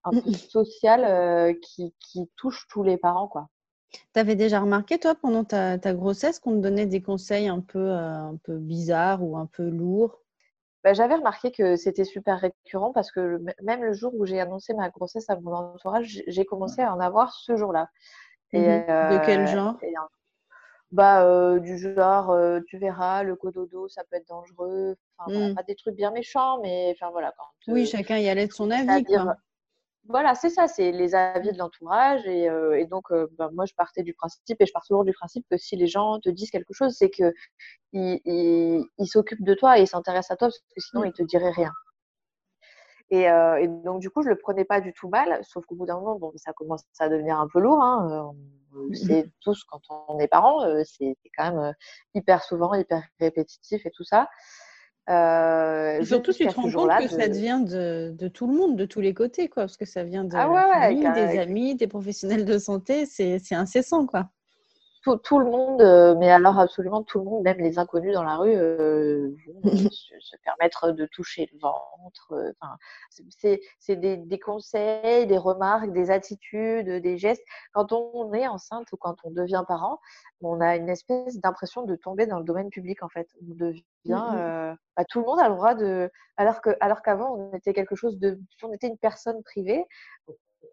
un 0.05 0.11
peu 0.11 0.33
social 0.33 1.57
qui, 1.61 1.95
qui 2.01 2.31
touche 2.37 2.67
tous 2.69 2.83
les 2.83 2.99
parents, 2.99 3.29
quoi. 3.29 3.49
Tu 3.93 4.21
avais 4.21 4.35
déjà 4.37 4.61
remarqué, 4.61 4.99
toi, 4.99 5.15
pendant 5.15 5.45
ta, 5.45 5.79
grossesse, 5.95 6.39
qu'on 6.39 6.53
te 6.53 6.63
donnait 6.63 6.87
des 6.87 7.03
conseils 7.03 7.49
un 7.49 7.61
peu, 7.61 7.79
euh, 7.79 7.99
un 7.99 8.37
peu 8.43 8.57
bizarres 8.57 9.23
ou 9.23 9.37
un 9.37 9.47
peu 9.47 9.69
lourds? 9.69 10.21
Bah, 10.85 10.95
j'avais 10.95 11.15
remarqué 11.15 11.53
que 11.53 11.77
c'était 11.77 12.05
super 12.05 12.41
récurrent 12.41 12.93
parce 12.93 13.13
que 13.13 13.41
même 13.63 13.85
le 13.85 13.93
jour 13.93 14.13
où 14.15 14.27
j'ai 14.27 14.41
annoncé 14.41 14.75
ma 14.75 14.91
grossesse 14.91 15.31
à 15.31 15.39
mon 15.39 15.53
entourage, 15.53 16.23
j'ai 16.27 16.45
commencé 16.45 16.83
à 16.83 16.93
en 16.93 16.99
avoir 16.99 17.33
ce 17.35 17.57
jour-là. 17.57 17.89
Mmh 18.53 18.59
de 18.59 19.25
quel 19.25 19.47
genre? 19.47 19.77
bah, 20.91 21.59
du 21.61 21.79
genre, 21.79 22.37
tu 22.67 22.79
verras, 22.79 23.23
le 23.23 23.37
cododo, 23.37 23.89
ça 23.89 24.03
peut 24.11 24.17
être 24.17 24.29
dangereux. 24.29 24.97
Enfin, 25.19 25.51
mmh. 25.51 25.55
pas 25.55 25.63
des 25.63 25.77
trucs 25.77 25.95
bien 25.95 26.11
méchants, 26.11 26.61
mais 26.63 26.95
enfin 26.95 27.11
voilà. 27.13 27.33
Quand, 27.39 27.73
oui, 27.73 27.87
chacun 27.87 28.19
y 28.19 28.29
allait 28.29 28.49
de 28.49 28.53
son 28.53 28.71
avis. 28.71 29.05
Voilà, 30.09 30.35
c'est 30.35 30.51
ça, 30.51 30.67
c'est 30.67 30.91
les 30.91 31.15
avis 31.15 31.53
de 31.53 31.59
l'entourage. 31.59 32.27
Et, 32.27 32.49
et 32.77 32.87
donc, 32.87 33.05
bah, 33.39 33.51
moi, 33.53 33.67
je 33.67 33.75
partais 33.75 34.03
du 34.03 34.15
principe, 34.15 34.61
et 34.61 34.67
je 34.67 34.73
pars 34.73 34.85
toujours 34.87 35.05
du 35.05 35.13
principe 35.13 35.47
que 35.51 35.57
si 35.57 35.77
les 35.77 35.87
gens 35.87 36.19
te 36.21 36.29
disent 36.29 36.51
quelque 36.51 36.75
chose, 36.75 36.95
c'est 36.97 37.11
qu'ils 37.11 37.33
ils, 37.93 39.07
s'occupent 39.07 39.45
de 39.45 39.55
toi 39.55 39.79
et 39.79 39.83
ils 39.83 39.87
s'intéressent 39.87 40.33
à 40.33 40.37
toi, 40.37 40.49
parce 40.49 40.59
que 40.59 40.81
sinon, 40.81 41.03
mmh. 41.03 41.07
ils 41.07 41.09
ne 41.09 41.13
te 41.13 41.23
diraient 41.23 41.51
rien. 41.51 41.73
Et, 43.11 43.25
et, 43.25 43.69
donc, 43.69 44.01
du 44.01 44.11
coup, 44.11 44.23
je 44.23 44.29
ne 44.29 44.35
le 44.35 44.39
prenais 44.41 44.65
pas 44.65 44.81
du 44.81 44.93
tout 44.93 45.09
mal, 45.09 45.39
sauf 45.43 45.65
qu'au 45.67 45.77
bout 45.77 45.87
d'un 45.87 45.99
moment, 46.01 46.19
bon, 46.19 46.33
ça 46.37 46.53
commence 46.53 46.83
à 46.99 47.09
devenir 47.09 47.39
un 47.39 47.47
peu 47.53 47.61
lourd. 47.61 47.81
Hein, 47.83 48.33
mmh 48.35 48.95
c'est 48.95 49.31
tous, 49.43 49.65
quand 49.65 49.81
on 50.09 50.19
est 50.19 50.29
parents, 50.29 50.65
c'est 50.85 51.15
quand 51.37 51.53
même 51.53 51.75
hyper 52.15 52.43
souvent, 52.43 52.73
hyper 52.75 53.03
répétitif 53.21 53.85
et 53.85 53.91
tout 53.91 54.05
ça. 54.05 54.29
Euh, 55.11 56.05
surtout, 56.05 56.33
tu 56.33 56.47
te 56.47 56.55
rends 56.55 56.71
compte 56.71 56.91
que 57.01 57.09
ça 57.09 57.29
devient 57.29 57.63
de, 57.67 58.15
de, 58.17 58.29
tout 58.29 58.47
le 58.47 58.55
monde, 58.55 58.77
de 58.77 58.85
tous 58.85 59.01
les 59.01 59.15
côtés, 59.15 59.49
quoi, 59.49 59.65
parce 59.65 59.77
que 59.77 59.85
ça 59.85 60.05
vient 60.05 60.25
de 60.25 60.37
ah 60.37 60.91
des 60.91 61.39
amis, 61.39 61.75
des 61.75 61.89
professionnels 61.89 62.45
de 62.45 62.59
santé, 62.59 63.07
c'est 63.07 63.41
incessant, 63.53 64.07
quoi 64.07 64.31
tout, 65.03 65.39
le 65.39 65.45
monde, 65.47 65.83
euh, 65.83 66.15
mais 66.17 66.31
alors 66.31 66.59
absolument 66.59 67.03
tout 67.03 67.19
le 67.19 67.25
monde, 67.25 67.43
même 67.43 67.59
les 67.59 67.79
inconnus 67.79 68.15
dans 68.15 68.23
la 68.23 68.37
rue, 68.37 68.55
euh, 68.55 69.35
vont 69.47 69.63
se, 69.91 70.37
permettre 70.45 70.93
de 70.93 71.07
toucher 71.07 71.49
le 71.53 71.59
ventre. 71.59 72.33
Euh, 72.33 72.53
c'est 73.79 73.97
des, 73.97 74.39
conseils, 74.39 75.27
des 75.27 75.39
remarques, 75.39 75.93
des 75.93 76.11
attitudes, 76.11 76.89
des 76.89 77.19
gestes. 77.19 77.43
Quand 77.73 77.93
on 77.93 78.33
est 78.33 78.47
enceinte 78.47 78.91
ou 78.93 78.97
quand 78.97 79.17
on 79.25 79.31
devient 79.31 79.65
parent, 79.67 79.99
on 80.41 80.61
a 80.61 80.77
une 80.77 80.89
espèce 80.89 81.39
d'impression 81.41 81.83
de 81.83 81.97
tomber 81.97 82.27
dans 82.27 82.39
le 82.39 82.45
domaine 82.45 82.71
public 82.71 83.03
en 83.03 83.09
fait. 83.09 83.29
On 83.43 83.55
devient, 83.55 83.83
mmh, 84.05 84.15
mmh. 84.15 84.77
Bah, 84.97 85.05
tout 85.09 85.21
le 85.21 85.27
monde 85.27 85.41
a 85.41 85.49
le 85.49 85.55
droit 85.55 85.75
de, 85.75 86.11
alors 86.37 86.61
que, 86.61 86.71
alors 86.81 87.03
qu'avant 87.03 87.35
on 87.35 87.57
était 87.57 87.73
quelque 87.73 87.97
chose 87.97 88.19
de, 88.19 88.39
on 88.63 88.73
était 88.73 88.89
une 88.89 88.99
personne 88.99 89.43
privée 89.43 89.85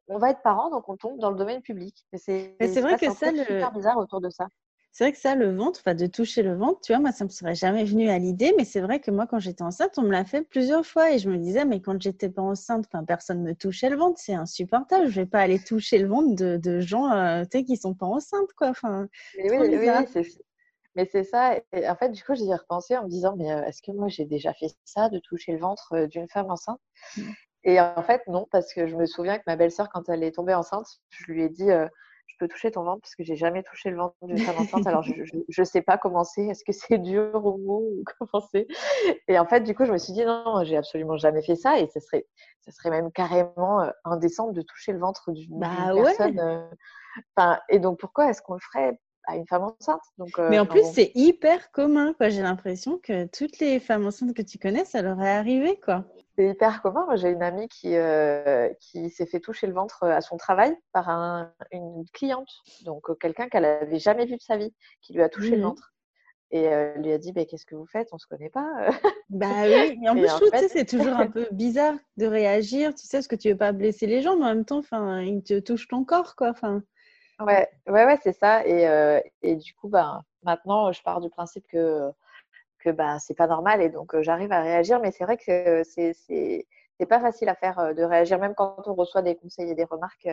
on 0.07 0.17
va 0.17 0.31
être 0.31 0.41
parent, 0.41 0.69
donc 0.69 0.87
on 0.89 0.97
tombe 0.97 1.19
dans 1.19 1.31
le 1.31 1.37
domaine 1.37 1.61
public. 1.61 2.05
C'est 2.15 2.55
vrai 2.59 2.97
que 2.97 3.11
ça, 3.13 3.31
le... 3.31 3.43
super 3.43 3.71
bizarre 3.71 3.97
autour 3.97 4.21
de 4.21 4.29
ça. 4.29 4.47
C'est 4.91 5.03
vrai 5.03 5.11
que 5.11 5.19
ça, 5.19 5.35
le 5.35 5.55
ventre, 5.55 5.79
enfin 5.81 5.93
de 5.93 6.07
toucher 6.07 6.41
le 6.41 6.55
ventre, 6.55 6.81
tu 6.81 6.91
vois, 6.91 6.99
moi, 6.99 7.11
ça 7.11 7.23
me 7.23 7.29
serait 7.29 7.53
jamais 7.53 7.83
venu 7.83 8.09
à 8.09 8.17
l'idée, 8.17 8.53
mais 8.57 8.65
c'est 8.65 8.81
vrai 8.81 8.99
que 8.99 9.11
moi, 9.11 9.27
quand 9.27 9.39
j'étais 9.39 9.61
enceinte, 9.61 9.97
on 9.97 10.01
me 10.01 10.11
l'a 10.11 10.25
fait 10.25 10.41
plusieurs 10.41 10.85
fois 10.85 11.11
et 11.11 11.19
je 11.19 11.29
me 11.29 11.37
disais, 11.37 11.63
mais 11.63 11.79
quand 11.79 12.01
j'étais 12.01 12.29
pas 12.29 12.41
enceinte, 12.41 12.85
enfin, 12.91 13.05
personne 13.05 13.43
me 13.43 13.53
touchait 13.53 13.89
le 13.89 13.97
ventre, 13.97 14.19
c'est 14.19 14.33
insupportable. 14.33 15.07
Je 15.07 15.21
vais 15.21 15.27
pas 15.27 15.41
aller 15.41 15.59
toucher 15.59 15.99
le 15.99 16.07
ventre 16.07 16.35
de, 16.35 16.79
gens, 16.79 17.11
euh, 17.11 17.43
tu 17.43 17.59
sais, 17.59 17.63
qui 17.63 17.77
sont 17.77 17.93
pas 17.93 18.07
enceintes, 18.07 18.51
quoi. 18.57 18.69
Enfin, 18.69 19.07
mais 19.37 19.51
oui, 19.51 19.77
oui, 19.77 20.23
mais 20.95 21.05
c'est 21.05 21.23
ça. 21.23 21.57
Et 21.71 21.87
en 21.87 21.95
fait, 21.95 22.09
du 22.09 22.23
coup, 22.23 22.33
j'y 22.35 22.49
ai 22.49 22.55
repensé 22.55 22.97
en 22.97 23.03
me 23.03 23.09
disant, 23.09 23.35
mais 23.37 23.51
euh, 23.51 23.63
est-ce 23.65 23.81
que 23.81 23.91
moi, 23.91 24.07
j'ai 24.07 24.25
déjà 24.25 24.53
fait 24.53 24.67
ça, 24.85 25.09
de 25.09 25.19
toucher 25.19 25.53
le 25.53 25.59
ventre 25.59 25.93
euh, 25.93 26.07
d'une 26.07 26.27
femme 26.27 26.49
enceinte? 26.49 26.81
Mmh. 27.15 27.21
Et 27.69 27.79
en 27.79 28.01
fait, 28.01 28.23
non, 28.27 28.47
parce 28.51 28.73
que 28.73 28.87
je 28.87 28.95
me 28.95 29.05
souviens 29.05 29.37
que 29.37 29.43
ma 29.45 29.55
belle-sœur, 29.55 29.89
quand 29.89 30.09
elle 30.09 30.23
est 30.23 30.31
tombée 30.31 30.55
enceinte, 30.55 30.87
je 31.09 31.31
lui 31.31 31.43
ai 31.43 31.49
dit 31.49 31.69
Je 31.69 32.35
peux 32.39 32.47
toucher 32.47 32.71
ton 32.71 32.83
ventre 32.83 33.01
parce 33.01 33.13
que 33.13 33.23
j'ai 33.23 33.35
jamais 33.35 33.61
touché 33.61 33.91
le 33.91 33.97
ventre 33.97 34.15
d'une 34.23 34.39
femme 34.39 34.57
enceinte. 34.57 34.87
Alors, 34.87 35.03
je 35.03 35.61
ne 35.61 35.65
sais 35.65 35.83
pas 35.83 35.99
comment 35.99 36.23
c'est. 36.23 36.47
Est-ce 36.47 36.63
que 36.63 36.71
c'est 36.71 36.97
dur 36.97 37.45
ou 37.45 38.03
comment 38.19 38.43
c'est? 38.51 38.65
Et 39.27 39.37
en 39.37 39.45
fait, 39.45 39.61
du 39.61 39.75
coup, 39.75 39.85
je 39.85 39.91
me 39.91 39.99
suis 39.99 40.13
dit 40.13 40.25
Non, 40.25 40.63
j'ai 40.63 40.77
absolument 40.77 41.15
jamais 41.15 41.43
fait 41.43 41.55
ça. 41.55 41.77
Et 41.77 41.87
ce 41.93 41.99
serait, 41.99 42.25
ce 42.61 42.71
serait 42.71 42.89
même 42.89 43.11
carrément 43.11 43.87
indécent 44.03 44.51
de 44.51 44.63
toucher 44.63 44.91
le 44.91 44.99
ventre 44.99 45.31
d'une 45.31 45.59
bah, 45.59 45.91
personne. 45.93 46.67
Enfin, 47.35 47.59
et 47.69 47.77
donc, 47.77 47.99
pourquoi 47.99 48.31
est-ce 48.31 48.41
qu'on 48.41 48.55
le 48.55 48.59
ferait? 48.59 48.99
À 49.27 49.35
une 49.35 49.45
femme 49.47 49.63
enceinte. 49.63 50.01
Donc, 50.17 50.37
Mais 50.37 50.59
en 50.59 50.65
plus, 50.65 50.83
c'est 50.93 51.11
hyper 51.15 51.71
commun. 51.71 52.15
J'ai 52.19 52.41
l'impression 52.41 52.97
que 52.97 53.25
toutes 53.25 53.59
les 53.59 53.79
femmes 53.79 54.05
enceintes 54.05 54.33
que 54.33 54.41
tu 54.41 54.57
connais, 54.57 54.85
ça 54.85 55.01
leur 55.01 55.21
est 55.21 55.29
arrivé. 55.29 55.79
quoi 55.79 56.05
c'est 56.39 56.47
hyper 56.47 56.81
commun. 56.81 57.05
J'ai 57.15 57.29
une 57.29 57.43
amie 57.43 57.67
qui, 57.67 57.95
euh, 57.95 58.69
qui 58.79 59.09
s'est 59.09 59.25
fait 59.25 59.41
toucher 59.41 59.67
le 59.67 59.73
ventre 59.73 60.03
à 60.03 60.21
son 60.21 60.37
travail 60.37 60.73
par 60.93 61.09
une 61.71 62.05
cliente, 62.13 62.49
donc 62.85 63.09
euh, 63.09 63.15
quelqu'un 63.15 63.49
qu'elle 63.49 63.63
n'avait 63.63 63.99
jamais 63.99 64.25
vu 64.25 64.37
de 64.37 64.41
sa 64.41 64.55
vie, 64.55 64.73
qui 65.01 65.13
lui 65.13 65.21
a 65.21 65.27
touché 65.27 65.51
le 65.51 65.57
mmh 65.57 65.61
ventre. 65.61 65.93
Et 66.51 66.63
elle 66.63 67.01
lui 67.01 67.11
a 67.11 67.17
dit 67.17 67.33
bah, 67.33 67.43
Qu'est-ce 67.45 67.65
que 67.65 67.75
vous 67.75 67.85
faites? 67.85 68.07
On 68.11 68.15
ne 68.15 68.19
se 68.19 68.25
connaît 68.25 68.49
pas. 68.49 68.67
bah 69.29 69.47
oui, 69.65 69.97
mais 70.01 70.09
en 70.09 70.13
plus, 70.15 70.27
je 70.27 70.35
trouve 70.35 70.49
que 70.49 70.67
c'est 70.69 70.85
toujours 70.85 71.15
un 71.15 71.27
peu 71.27 71.47
bizarre 71.51 71.95
de 72.15 72.25
réagir, 72.25 72.95
tu 72.95 73.05
sais, 73.05 73.17
parce 73.17 73.27
que 73.27 73.35
tu 73.35 73.49
ne 73.49 73.53
veux 73.53 73.57
pas 73.57 73.73
blesser 73.73 74.07
les 74.07 74.21
gens, 74.21 74.37
mais 74.37 74.45
en 74.45 74.55
même 74.55 74.65
temps, 74.65 74.81
ils 75.19 75.43
te 75.43 75.59
touchent 75.59 75.89
ton 75.89 76.05
corps, 76.05 76.37
quoi. 76.37 76.53
Ouais, 77.39 77.69
ouais, 77.87 78.05
ouais 78.05 78.17
c'est 78.21 78.33
ça. 78.33 78.65
Et, 78.65 78.87
euh, 78.87 79.19
et 79.41 79.55
du 79.55 79.73
coup, 79.75 79.87
bah, 79.87 80.23
maintenant, 80.43 80.91
je 80.91 81.01
pars 81.01 81.21
du 81.21 81.29
principe 81.29 81.65
que 81.67 82.11
que 82.79 82.89
bah, 82.91 83.19
c'est 83.19 83.35
pas 83.35 83.47
normal 83.47 83.81
et 83.81 83.89
donc 83.89 84.19
j'arrive 84.21 84.51
à 84.53 84.61
réagir. 84.61 84.99
Mais 85.01 85.11
c'est 85.11 85.23
vrai 85.25 85.37
que 85.37 85.83
c'est 85.83 86.13
c'est 86.13 87.05
pas 87.07 87.19
facile 87.21 87.49
à 87.49 87.55
faire 87.55 87.95
de 87.95 88.03
réagir, 88.03 88.39
même 88.39 88.55
quand 88.55 88.87
on 88.87 88.93
reçoit 88.95 89.21
des 89.21 89.35
conseils 89.35 89.71
et 89.71 89.75
des 89.75 89.85
remarques, 89.85 90.29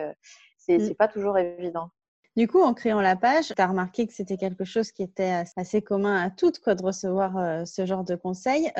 c'est 0.57 0.77
n'est 0.77 0.91
mmh. 0.91 0.95
pas 0.95 1.07
toujours 1.07 1.37
évident. 1.37 1.89
Du 2.37 2.47
coup, 2.47 2.61
en 2.61 2.75
créant 2.75 3.01
la 3.01 3.15
page, 3.15 3.47
tu 3.47 3.59
as 3.59 3.65
remarqué 3.65 4.05
que 4.05 4.13
c'était 4.13 4.37
quelque 4.37 4.63
chose 4.63 4.91
qui 4.91 5.01
était 5.01 5.41
assez 5.55 5.81
commun 5.81 6.21
à 6.21 6.29
toutes 6.29 6.59
quoi, 6.59 6.75
de 6.75 6.83
recevoir 6.83 7.65
ce 7.65 7.87
genre 7.87 8.03
de 8.03 8.15
conseils. 8.15 8.71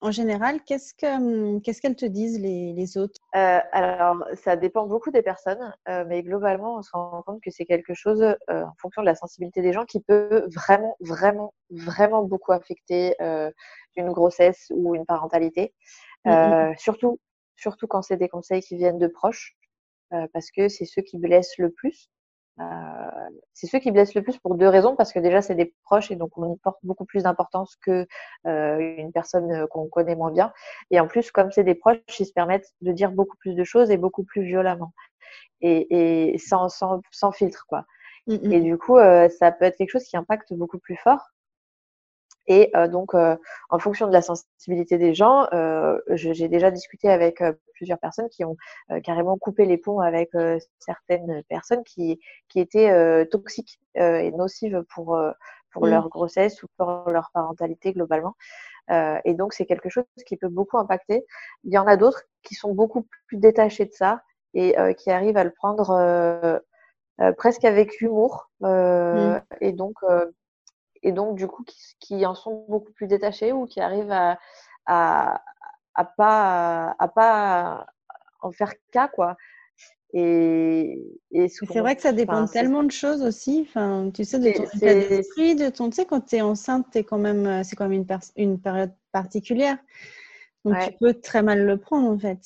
en 0.00 0.10
général, 0.10 0.62
qu'est-ce 0.64 0.94
qu'elles 0.94 1.60
qu'est-ce 1.62 1.82
qu'elles 1.82 1.94
te 1.94 2.06
disent 2.06 2.40
les, 2.40 2.72
les 2.72 2.96
autres 2.96 3.20
Alors, 3.32 4.24
ça 4.42 4.56
dépend 4.56 4.86
beaucoup 4.86 5.10
des 5.10 5.20
personnes, 5.20 5.74
mais 6.06 6.22
globalement, 6.22 6.76
on 6.78 6.82
se 6.82 6.90
rend 6.94 7.22
compte 7.26 7.42
que 7.42 7.50
c'est 7.50 7.66
quelque 7.66 7.92
chose, 7.92 8.24
en 8.48 8.72
fonction 8.80 9.02
de 9.02 9.06
la 9.06 9.14
sensibilité 9.14 9.60
des 9.60 9.74
gens, 9.74 9.84
qui 9.84 10.00
peut 10.00 10.48
vraiment, 10.54 10.96
vraiment, 11.00 11.52
vraiment 11.68 12.22
beaucoup 12.22 12.52
affecter 12.52 13.14
une 13.20 14.10
grossesse 14.10 14.72
ou 14.74 14.94
une 14.94 15.04
parentalité. 15.04 15.74
Mmh, 16.24 16.30
mmh. 16.30 16.74
Surtout, 16.78 17.20
surtout 17.56 17.86
quand 17.86 18.00
c'est 18.00 18.16
des 18.16 18.30
conseils 18.30 18.62
qui 18.62 18.76
viennent 18.76 18.98
de 18.98 19.06
proches, 19.06 19.54
parce 20.32 20.50
que 20.50 20.68
c'est 20.68 20.86
ceux 20.86 21.02
qui 21.02 21.18
blessent 21.18 21.58
le 21.58 21.68
plus. 21.70 22.08
Euh, 22.60 23.30
c'est 23.54 23.66
ceux 23.66 23.78
qui 23.78 23.90
blessent 23.90 24.14
le 24.14 24.22
plus 24.22 24.38
pour 24.38 24.56
deux 24.56 24.68
raisons, 24.68 24.94
parce 24.96 25.12
que 25.12 25.18
déjà 25.18 25.40
c'est 25.42 25.54
des 25.54 25.74
proches 25.84 26.10
et 26.10 26.16
donc 26.16 26.36
on 26.36 26.52
y 26.52 26.56
porte 26.58 26.78
beaucoup 26.82 27.04
plus 27.04 27.22
d'importance 27.22 27.76
que 27.76 28.06
euh, 28.46 28.78
une 28.78 29.12
personne 29.12 29.50
euh, 29.52 29.66
qu'on 29.66 29.88
connaît 29.88 30.16
moins 30.16 30.30
bien. 30.30 30.52
Et 30.90 31.00
en 31.00 31.06
plus, 31.06 31.30
comme 31.30 31.50
c'est 31.50 31.64
des 31.64 31.74
proches, 31.74 31.98
ils 32.18 32.26
se 32.26 32.32
permettent 32.32 32.72
de 32.82 32.92
dire 32.92 33.10
beaucoup 33.10 33.36
plus 33.38 33.54
de 33.54 33.64
choses 33.64 33.90
et 33.90 33.96
beaucoup 33.96 34.24
plus 34.24 34.42
violemment 34.42 34.92
et, 35.60 36.32
et 36.34 36.38
sans, 36.38 36.68
sans, 36.68 37.00
sans, 37.10 37.32
filtre 37.32 37.64
quoi. 37.68 37.86
Mmh, 38.26 38.34
mmh. 38.34 38.52
Et 38.52 38.60
du 38.60 38.78
coup, 38.78 38.98
ça 38.98 39.52
peut 39.52 39.64
être 39.64 39.76
quelque 39.76 39.90
chose 39.90 40.04
qui 40.04 40.16
impacte 40.16 40.52
beaucoup 40.52 40.78
plus 40.78 40.96
fort. 40.96 41.30
Et 42.52 42.70
euh, 42.76 42.86
donc, 42.86 43.14
euh, 43.14 43.34
en 43.70 43.78
fonction 43.78 44.06
de 44.06 44.12
la 44.12 44.20
sensibilité 44.20 44.98
des 44.98 45.14
gens, 45.14 45.46
euh, 45.54 45.98
j'ai 46.10 46.48
déjà 46.48 46.70
discuté 46.70 47.08
avec 47.08 47.42
plusieurs 47.72 47.98
personnes 47.98 48.28
qui 48.28 48.44
ont 48.44 48.58
carrément 49.02 49.38
coupé 49.38 49.64
les 49.64 49.78
ponts 49.78 50.00
avec 50.00 50.32
certaines 50.78 51.42
personnes 51.48 51.82
qui, 51.84 52.20
qui 52.50 52.60
étaient 52.60 53.26
toxiques 53.30 53.80
et 53.94 54.30
nocives 54.32 54.84
pour, 54.94 55.18
pour 55.72 55.86
mmh. 55.86 55.90
leur 55.90 56.08
grossesse 56.10 56.62
ou 56.62 56.66
pour 56.76 57.04
leur 57.10 57.30
parentalité 57.32 57.92
globalement. 57.92 58.36
et 58.90 59.34
donc, 59.34 59.54
c'est 59.54 59.64
quelque 59.64 59.88
chose 59.88 60.04
qui 60.26 60.36
peut 60.36 60.48
beaucoup 60.48 60.76
impacter. 60.76 61.24
Il 61.64 61.72
y 61.72 61.78
en 61.78 61.86
a 61.86 61.96
d'autres 61.96 62.24
qui 62.42 62.54
sont 62.54 62.74
beaucoup 62.74 63.06
plus 63.26 63.38
détachés 63.38 63.86
de 63.86 63.92
ça 63.92 64.22
et 64.52 64.76
qui 64.98 65.10
arrivent 65.10 65.38
à 65.38 65.44
le 65.44 65.52
prendre 65.52 66.60
presque 67.38 67.64
avec 67.64 68.00
humour. 68.02 68.50
Mmh. 68.60 69.38
Et 69.62 69.72
donc, 69.72 69.96
et 71.02 71.12
donc 71.12 71.36
du 71.36 71.46
coup 71.46 71.64
qui, 71.98 72.26
en 72.26 72.34
sont 72.34 72.64
beaucoup 72.68 72.92
plus 72.92 73.06
détachés 73.06 73.52
ou 73.52 73.66
qui 73.66 73.80
arrivent 73.80 74.12
à, 74.12 74.38
à, 74.86 75.42
à 75.94 76.04
pas 76.04 76.94
à 76.98 77.08
pas 77.08 77.86
en 78.40 78.52
faire 78.52 78.74
cas 78.90 79.08
quoi. 79.08 79.36
Et, 80.14 81.00
et 81.30 81.48
c'est 81.48 81.80
vrai 81.80 81.96
que 81.96 82.02
ça 82.02 82.12
dépend 82.12 82.46
tellement 82.46 82.82
de 82.82 82.90
choses 82.90 83.22
aussi. 83.22 83.66
Enfin, 83.66 84.10
tu 84.12 84.24
sais, 84.24 84.38
de 84.38 84.52
ton 84.52 84.64
état 84.64 84.94
d'esprit, 84.94 85.54
de 85.54 85.70
ton. 85.70 85.88
Tu 85.88 85.96
sais, 85.96 86.04
quand 86.04 86.20
tu 86.20 86.36
es 86.36 86.42
enceinte, 86.42 86.94
es 86.96 87.02
quand 87.02 87.16
même, 87.16 87.64
c'est 87.64 87.76
quand 87.76 87.88
même 87.88 88.04
une, 88.06 88.18
une 88.36 88.60
période 88.60 88.92
particulière. 89.10 89.78
Donc, 90.66 90.76
tu 90.80 90.92
peux 91.00 91.14
très 91.14 91.42
mal 91.42 91.64
le 91.64 91.78
prendre, 91.78 92.10
en 92.10 92.18
fait. 92.18 92.38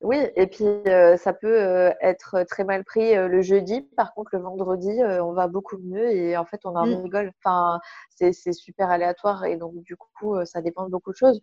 Oui, 0.00 0.18
et 0.36 0.46
puis 0.46 0.64
ça 1.16 1.32
peut 1.32 1.92
être 2.00 2.42
très 2.44 2.64
mal 2.64 2.84
pris 2.84 3.14
le 3.14 3.40
jeudi. 3.42 3.82
Par 3.96 4.12
contre, 4.14 4.30
le 4.34 4.40
vendredi, 4.40 4.90
on 5.22 5.32
va 5.32 5.46
beaucoup 5.46 5.78
mieux 5.78 6.10
et 6.10 6.36
en 6.36 6.44
fait, 6.44 6.60
on 6.64 6.76
en 6.76 6.86
mmh. 6.86 7.02
rigole. 7.02 7.32
Enfin, 7.42 7.80
c'est 8.10 8.52
super 8.52 8.90
aléatoire 8.90 9.44
et 9.44 9.56
donc 9.56 9.74
du 9.82 9.96
coup, 9.96 10.44
ça 10.44 10.60
dépend 10.60 10.84
de 10.84 10.90
beaucoup 10.90 11.12
de 11.12 11.16
choses. 11.16 11.40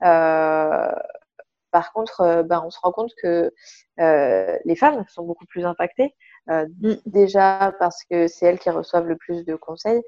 par 0.00 1.92
contre, 1.94 2.42
ben, 2.42 2.62
on 2.64 2.70
se 2.70 2.78
rend 2.82 2.92
compte 2.92 3.12
que 3.22 3.50
les 3.98 4.76
femmes 4.76 5.04
sont 5.08 5.24
beaucoup 5.24 5.46
plus 5.46 5.64
impactées. 5.64 6.14
Mmh. 6.48 6.94
Déjà 7.06 7.72
parce 7.78 8.04
que 8.04 8.26
c'est 8.28 8.46
elles 8.46 8.58
qui 8.58 8.70
reçoivent 8.70 9.06
le 9.06 9.16
plus 9.16 9.44
de 9.44 9.54
conseils 9.54 10.02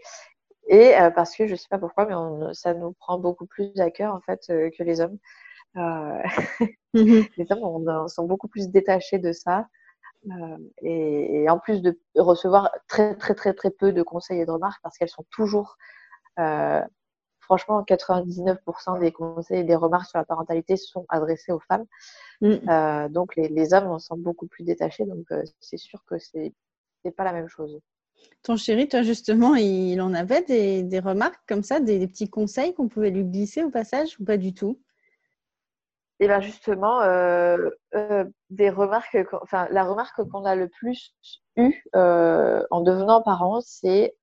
Et 0.68 0.94
parce 1.14 1.36
que 1.36 1.46
je 1.46 1.52
ne 1.52 1.56
sais 1.56 1.68
pas 1.70 1.78
pourquoi, 1.78 2.06
mais 2.06 2.14
ça 2.54 2.74
nous 2.74 2.92
prend 2.92 3.18
beaucoup 3.18 3.46
plus 3.46 3.72
à 3.80 3.90
cœur 3.90 4.14
en 4.14 4.20
fait 4.20 4.40
que 4.48 4.82
les 4.82 5.00
hommes. 5.00 5.18
Mmh 5.74 6.22
les 7.36 7.46
hommes 7.50 8.08
sont 8.08 8.26
beaucoup 8.26 8.48
plus 8.48 8.68
détachés 8.68 9.18
de 9.18 9.32
ça. 9.32 9.66
et, 10.82 11.46
en 11.48 11.58
plus 11.58 11.82
de 11.82 11.98
recevoir 12.16 12.70
très 12.88 13.16
très 13.16 13.34
très 13.34 13.54
très 13.54 13.70
peu 13.70 13.92
de 13.92 14.02
conseils 14.02 14.40
et 14.40 14.46
de 14.46 14.50
remarques 14.50 14.80
parce 14.82 14.96
qu'elles 14.96 15.08
sont 15.08 15.26
toujours 15.30 15.76
franchement, 17.44 17.82
99% 17.82 19.00
des 19.00 19.12
conseils 19.12 19.60
et 19.60 19.64
des 19.64 19.76
remarques 19.76 20.08
sur 20.08 20.18
la 20.18 20.24
parentalité 20.24 20.76
sont 20.76 21.06
adressés 21.08 21.52
aux 21.52 21.60
femmes. 21.60 21.84
Mm. 22.40 22.54
Euh, 22.68 23.08
donc, 23.08 23.36
les, 23.36 23.74
hommes 23.74 23.86
en 23.86 23.98
sont 23.98 24.16
beaucoup 24.16 24.46
plus 24.46 24.64
détachés. 24.64 25.04
Donc, 25.04 25.26
euh, 25.30 25.42
c'est 25.60 25.76
sûr 25.76 26.02
que 26.06 26.18
c'est 26.18 26.52
n'est 27.04 27.12
pas 27.12 27.24
la 27.24 27.32
même 27.32 27.48
chose. 27.48 27.78
Ton 28.42 28.56
chéri, 28.56 28.88
toi, 28.88 29.02
justement, 29.02 29.54
il 29.56 30.00
en 30.00 30.14
avait 30.14 30.42
des, 30.42 30.98
remarques 31.00 31.42
comme 31.46 31.62
ça, 31.62 31.80
des, 31.80 32.06
petits 32.08 32.30
conseils 32.30 32.72
qu'on 32.72 32.88
pouvait 32.88 33.10
lui 33.10 33.24
glisser 33.24 33.62
au 33.62 33.70
passage 33.70 34.18
ou 34.18 34.24
pas 34.24 34.38
du 34.38 34.54
tout? 34.54 34.80
Et 36.24 36.26
bien 36.26 36.40
justement, 36.40 37.02
euh, 37.02 37.70
enfin 39.42 39.68
la 39.70 39.84
remarque 39.84 40.22
qu'on 40.24 40.44
a 40.44 40.54
le 40.56 40.68
plus 40.68 41.14
eue 41.56 41.82
en 41.94 42.80
devenant 42.80 43.22
parent, 43.22 43.60
c'est 43.60 44.16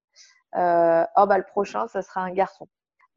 oh 0.55 1.25
bah 1.27 1.37
le 1.37 1.45
prochain, 1.45 1.87
ça 1.87 2.01
sera 2.01 2.21
un 2.21 2.31
garçon. 2.31 2.67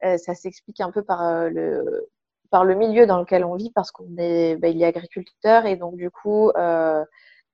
Euh, 0.03 0.17
ça 0.17 0.35
s'explique 0.35 0.81
un 0.81 0.91
peu 0.91 1.03
par 1.03 1.21
euh, 1.23 1.49
le, 1.49 2.75
milieu 2.75 3.05
dans 3.05 3.19
lequel 3.19 3.43
on 3.43 3.55
vit 3.55 3.71
parce 3.71 3.91
qu'on 3.91 4.17
est, 4.17 4.55
bah, 4.57 4.67
est 4.67 4.83
agriculteur 4.83 5.65
et 5.65 5.77
donc 5.77 5.95
du 5.95 6.11
coup, 6.11 6.49
euh, 6.51 7.03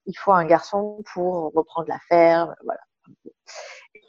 il 0.06 0.18
faut 0.18 0.32
un 0.32 0.46
garçon 0.46 1.02
pour 1.14 1.52
reprendre 1.54 1.88
la 1.88 2.00
ferme, 2.10 2.56
voilà. 2.64 2.82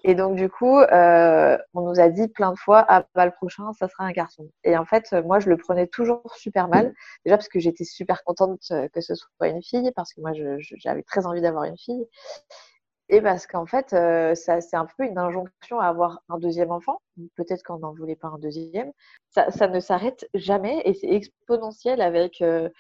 Et 0.04 0.14
donc 0.14 0.37
du 0.37 0.49
coup, 0.50 0.78
on 0.80 1.80
nous 1.80 2.00
a 2.00 2.09
dit 2.09 2.28
plein 2.28 2.52
de 2.52 2.59
fois, 2.59 2.85
ah 2.88 3.04
bah, 3.14 3.25
le 3.26 3.32
prochain, 3.32 3.73
ça 3.75 3.88
sera 3.88 4.04
un 4.04 4.12
garçon. 4.12 4.49
Et 4.64 4.76
en 4.76 4.85
fait, 4.85 5.12
moi, 5.25 5.38
je 5.40 5.49
le 5.49 5.56
prenais 5.56 5.87
toujours 5.87 6.23
super 6.37 6.68
mal, 6.68 6.92
déjà 7.25 7.37
parce 7.37 7.49
que 7.49 7.61
j'étais 7.61 7.85
super 7.85 8.25
contente 8.25 8.61
que 8.92 9.00
ce 9.00 9.14
soit 9.14 9.49
une 9.49 9.62
fille, 9.62 9.90
parce 9.94 10.12
que 10.14 10.21
moi, 10.21 10.32
j'avais 10.78 11.02
très 11.02 11.26
envie 11.26 11.40
d'avoir 11.40 11.64
une 11.64 11.78
fille. 11.78 12.06
Et 13.09 13.21
parce 13.21 13.47
qu'en 13.47 13.66
fait, 13.66 13.92
euh, 13.92 14.35
c'est 14.35 14.75
un 14.75 14.87
peu 14.97 15.04
une 15.04 15.18
injonction 15.18 15.78
à 15.80 15.87
avoir 15.87 16.23
un 16.30 16.38
deuxième 16.38 16.71
enfant. 16.71 17.00
Peut-être 17.37 17.62
qu'on 17.62 17.78
n'en 17.78 17.92
voulait 17.92 18.16
pas 18.16 18.28
un 18.28 18.38
deuxième. 18.38 18.90
Ça, 19.28 19.50
ça 19.50 19.68
ne 19.68 19.80
s'arrête 19.80 20.26
jamais 20.35 20.80
et 20.87 20.94
c'est 20.94 21.11
exponentiel 21.11 22.00
avec, 22.00 22.40
euh, 22.40 22.71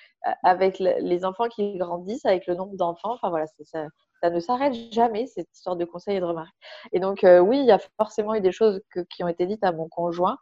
avec 0.42 0.78
les 0.78 1.24
enfants 1.26 1.48
qui 1.48 1.76
grandissent, 1.76 2.24
avec 2.24 2.46
le 2.46 2.54
nombre 2.54 2.76
d'enfants. 2.76 3.12
Enfin 3.12 3.28
voilà, 3.28 3.44
ça, 3.64 3.86
ça, 4.22 4.30
ne 4.30 4.40
s'arrête 4.40 4.74
jamais, 4.92 5.26
cette 5.26 5.48
histoire 5.52 5.76
de 5.76 5.84
conseils 5.84 6.16
et 6.16 6.20
de 6.20 6.24
remarques. 6.24 6.54
Et 6.92 7.00
donc, 7.00 7.24
euh, 7.24 7.40
oui, 7.40 7.58
il 7.58 7.66
y 7.66 7.72
a 7.72 7.80
forcément 7.98 8.34
eu 8.34 8.40
des 8.40 8.52
choses 8.52 8.80
qui 9.10 9.24
ont 9.24 9.28
été 9.28 9.46
dites 9.46 9.64
à 9.64 9.72
mon 9.72 9.88
conjoint, 9.88 10.38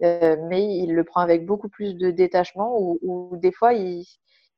mais 0.00 0.76
il 0.78 0.94
le 0.94 1.04
prend 1.04 1.20
avec 1.20 1.46
beaucoup 1.46 1.68
plus 1.68 1.94
de 1.94 2.10
détachement 2.10 2.76
ou, 2.78 2.98
ou 3.02 3.36
des 3.36 3.52
fois, 3.52 3.72
il 3.72 4.04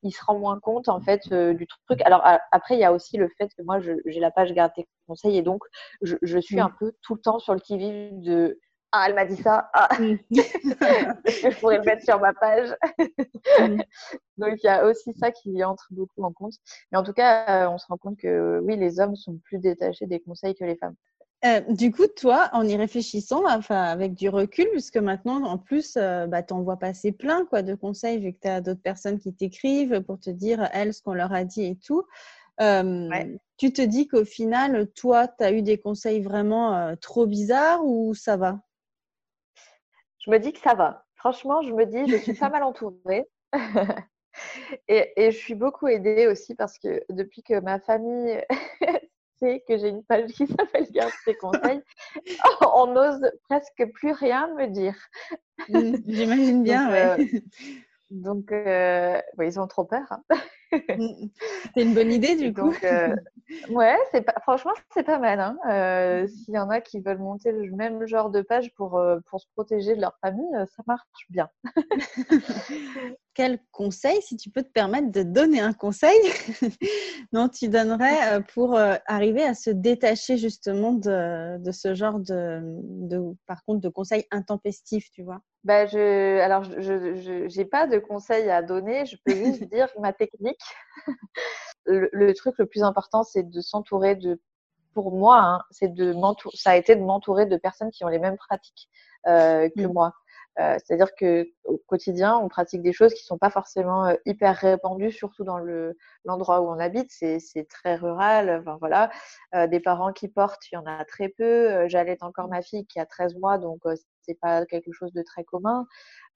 il 0.04 0.12
se 0.12 0.22
rend 0.24 0.38
moins 0.38 0.60
compte 0.60 0.88
en 0.88 1.00
fait 1.00 1.22
euh, 1.32 1.54
du 1.54 1.66
truc. 1.66 2.00
Alors 2.02 2.22
après, 2.52 2.74
il 2.74 2.80
y 2.80 2.84
a 2.84 2.92
aussi 2.92 3.16
le 3.16 3.28
fait 3.38 3.48
que 3.56 3.62
moi, 3.62 3.80
j'ai 3.80 4.20
la 4.20 4.30
page 4.30 4.52
garde 4.52 4.72
tes 4.74 4.86
conseils 5.08 5.36
et 5.38 5.42
donc 5.42 5.64
je, 6.02 6.38
suis 6.38 6.60
un 6.60 6.70
peu 6.78 6.92
tout 7.02 7.14
le 7.14 7.20
temps 7.20 7.38
sur 7.38 7.54
le 7.54 7.60
qui-vive 7.60 8.20
de 8.20 8.60
ah, 8.96 9.06
elle 9.08 9.14
m'a 9.14 9.24
dit 9.24 9.36
ça. 9.36 9.68
Ah. 9.72 9.88
Mm. 9.98 10.18
je 10.30 11.58
pourrais 11.58 11.78
le 11.78 11.84
mettre 11.84 12.04
sur 12.04 12.20
ma 12.20 12.32
page. 12.32 12.68
Mm. 13.58 13.80
Donc, 14.38 14.54
il 14.62 14.66
y 14.66 14.68
a 14.68 14.86
aussi 14.86 15.12
ça 15.14 15.32
qui 15.32 15.64
entre 15.64 15.88
beaucoup 15.90 16.22
en 16.22 16.32
compte. 16.32 16.54
Mais 16.92 16.98
en 16.98 17.02
tout 17.02 17.12
cas, 17.12 17.64
euh, 17.64 17.70
on 17.70 17.78
se 17.78 17.86
rend 17.88 17.96
compte 17.96 18.18
que 18.18 18.60
oui, 18.62 18.76
les 18.76 19.00
hommes 19.00 19.16
sont 19.16 19.38
plus 19.44 19.58
détachés 19.58 20.06
des 20.06 20.20
conseils 20.20 20.54
que 20.54 20.64
les 20.64 20.76
femmes. 20.76 20.94
Euh, 21.44 21.60
du 21.68 21.90
coup, 21.90 22.06
toi, 22.06 22.48
en 22.52 22.66
y 22.66 22.76
réfléchissant, 22.76 23.42
enfin, 23.48 23.82
avec 23.82 24.14
du 24.14 24.28
recul, 24.28 24.68
puisque 24.70 24.96
maintenant, 24.96 25.42
en 25.44 25.58
plus, 25.58 25.94
euh, 25.96 26.28
bah, 26.28 26.44
tu 26.44 26.54
en 26.54 26.62
vois 26.62 26.78
passer 26.78 27.10
plein 27.10 27.44
quoi, 27.44 27.62
de 27.62 27.74
conseils, 27.74 28.18
vu 28.18 28.32
que 28.32 28.38
tu 28.42 28.48
as 28.48 28.60
d'autres 28.60 28.80
personnes 28.80 29.18
qui 29.18 29.34
t'écrivent 29.34 30.02
pour 30.02 30.20
te 30.20 30.30
dire, 30.30 30.70
elles, 30.72 30.94
ce 30.94 31.02
qu'on 31.02 31.14
leur 31.14 31.32
a 31.32 31.44
dit 31.44 31.64
et 31.64 31.76
tout. 31.76 32.04
Euh, 32.60 33.10
tu 33.56 33.72
te 33.72 33.82
dis 33.82 34.06
qu'au 34.06 34.24
final, 34.24 34.86
toi, 34.92 35.26
tu 35.26 35.42
as 35.42 35.52
eu 35.52 35.62
des 35.62 35.78
conseils 35.78 36.22
vraiment 36.22 36.94
trop 37.00 37.26
bizarres 37.26 37.84
ou 37.84 38.14
ça 38.14 38.36
va? 38.36 38.60
Je 40.24 40.30
me 40.30 40.38
dis 40.38 40.52
que 40.52 40.60
ça 40.60 40.74
va. 40.74 41.04
Franchement, 41.16 41.62
je 41.62 41.72
me 41.72 41.84
dis, 41.86 42.10
je 42.10 42.16
suis 42.16 42.34
pas 42.34 42.48
mal 42.50 42.62
entourée. 42.62 43.26
et, 44.88 45.12
et, 45.16 45.30
je 45.30 45.36
suis 45.36 45.54
beaucoup 45.54 45.86
aidée 45.86 46.26
aussi 46.26 46.54
parce 46.54 46.78
que 46.78 47.02
depuis 47.10 47.42
que 47.42 47.60
ma 47.60 47.78
famille 47.78 48.42
que 49.68 49.76
j'ai 49.76 49.88
une 49.88 50.04
page 50.04 50.30
qui 50.32 50.46
s'appelle 50.46 50.86
Garde 50.90 51.12
tes 51.24 51.34
conseils, 51.34 51.82
on 52.74 52.86
n'ose 52.88 53.30
presque 53.48 53.84
plus 53.94 54.12
rien 54.12 54.48
me 54.54 54.66
dire. 54.66 54.96
Mmh, 55.68 55.96
j'imagine 56.06 56.62
bien, 56.62 56.90
ouais. 56.90 57.42
donc, 58.10 58.52
euh, 58.52 59.20
euh, 59.38 59.44
ils 59.44 59.60
ont 59.60 59.66
trop 59.66 59.84
peur. 59.84 60.06
Hein. 60.10 60.22
Mmh. 60.72 61.28
C'est 61.74 61.82
une 61.82 61.94
bonne 61.94 62.12
idée 62.12 62.36
du 62.36 62.52
coup. 62.52 62.74
Euh, 62.84 63.14
ouais, 63.70 63.96
c'est 64.12 64.22
pas, 64.22 64.34
franchement, 64.42 64.72
c'est 64.92 65.02
pas 65.02 65.18
mal. 65.18 65.40
Hein. 65.40 65.58
Euh, 65.68 66.26
s'il 66.26 66.54
y 66.54 66.58
en 66.58 66.70
a 66.70 66.80
qui 66.80 67.00
veulent 67.00 67.18
monter 67.18 67.52
le 67.52 67.70
même 67.74 68.06
genre 68.06 68.30
de 68.30 68.42
page 68.42 68.72
pour, 68.74 68.96
euh, 68.98 69.18
pour 69.26 69.40
se 69.40 69.46
protéger 69.54 69.94
de 69.94 70.00
leur 70.00 70.16
famille, 70.20 70.50
ça 70.76 70.82
marche 70.86 71.26
bien. 71.30 71.48
Quel 73.34 73.58
conseil, 73.72 74.22
si 74.22 74.36
tu 74.36 74.50
peux 74.50 74.62
te 74.62 74.70
permettre 74.70 75.10
de 75.10 75.22
donner 75.22 75.60
un 75.60 75.72
conseil, 75.72 76.18
non, 77.32 77.48
tu 77.48 77.68
donnerais 77.68 78.42
pour 78.54 78.78
arriver 79.06 79.42
à 79.42 79.54
se 79.54 79.70
détacher 79.70 80.36
justement 80.36 80.92
de, 80.92 81.58
de 81.58 81.72
ce 81.72 81.94
genre 81.94 82.20
de, 82.20 82.60
de, 82.62 83.20
par 83.46 83.64
contre, 83.64 83.80
de 83.80 83.88
conseils 83.88 84.24
intempestifs, 84.30 85.10
tu 85.10 85.24
vois? 85.24 85.40
Bah, 85.64 85.86
je, 85.86 86.40
alors, 86.40 86.62
je 86.64 87.56
n'ai 87.58 87.64
pas 87.64 87.86
de 87.86 87.98
conseils 87.98 88.50
à 88.50 88.62
donner, 88.62 89.06
je 89.06 89.16
peux 89.24 89.34
juste 89.34 89.64
dire 89.72 89.88
ma 89.98 90.12
technique. 90.12 90.60
Le, 91.86 92.32
truc 92.32 92.54
le 92.58 92.66
plus 92.66 92.82
important, 92.82 93.22
c'est 93.22 93.42
de 93.42 93.60
s'entourer 93.60 94.14
de, 94.16 94.40
pour 94.94 95.12
moi, 95.12 95.40
hein, 95.40 95.62
c'est 95.70 95.92
de 95.92 96.14
ça 96.54 96.70
a 96.70 96.76
été 96.76 96.96
de 96.96 97.02
m'entourer 97.02 97.46
de 97.46 97.56
personnes 97.56 97.90
qui 97.90 98.04
ont 98.04 98.08
les 98.08 98.18
mêmes 98.18 98.36
pratiques 98.36 98.88
euh, 99.26 99.68
que 99.76 99.86
mmh. 99.86 99.92
moi. 99.92 100.12
Euh, 100.60 100.76
c'est-à-dire 100.84 101.14
que 101.16 101.48
au 101.64 101.78
quotidien, 101.88 102.36
on 102.36 102.48
pratique 102.48 102.80
des 102.80 102.92
choses 102.92 103.12
qui 103.12 103.24
sont 103.24 103.38
pas 103.38 103.50
forcément 103.50 104.06
euh, 104.06 104.14
hyper 104.24 104.56
répandues, 104.56 105.10
surtout 105.10 105.42
dans 105.42 105.58
le 105.58 105.96
l'endroit 106.24 106.60
où 106.60 106.68
on 106.68 106.78
habite. 106.78 107.10
C'est 107.10 107.68
très 107.68 107.96
rural. 107.96 108.60
Enfin 108.60 108.76
voilà, 108.78 109.10
des 109.66 109.80
parents 109.80 110.12
qui 110.12 110.28
portent, 110.28 110.70
il 110.70 110.76
y 110.76 110.78
en 110.78 110.86
a 110.86 111.04
très 111.04 111.28
peu. 111.28 111.88
J'allais 111.88 112.22
encore 112.22 112.48
ma 112.48 112.62
fille 112.62 112.86
qui 112.86 113.00
a 113.00 113.06
13 113.06 113.34
mois, 113.36 113.58
donc 113.58 113.82
c'est 114.26 114.38
pas 114.40 114.64
quelque 114.66 114.92
chose 114.92 115.12
de 115.12 115.22
très 115.22 115.44
commun. 115.44 115.86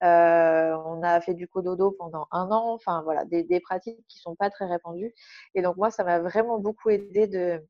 on 0.01 1.01
a 1.03 1.21
fait 1.21 1.33
du 1.33 1.47
cododo 1.47 1.91
pendant 1.91 2.27
un 2.31 2.49
an. 2.51 2.73
Enfin 2.73 3.01
voilà, 3.03 3.25
des, 3.25 3.43
des 3.43 3.59
pratiques 3.59 3.99
qui 4.07 4.19
sont 4.19 4.35
pas 4.35 4.49
très 4.49 4.65
répandues. 4.65 5.13
Et 5.55 5.61
donc 5.61 5.77
moi, 5.77 5.91
ça 5.91 6.03
m'a 6.03 6.19
vraiment 6.19 6.59
beaucoup 6.59 6.89
aidé 6.89 7.27
de 7.27 7.61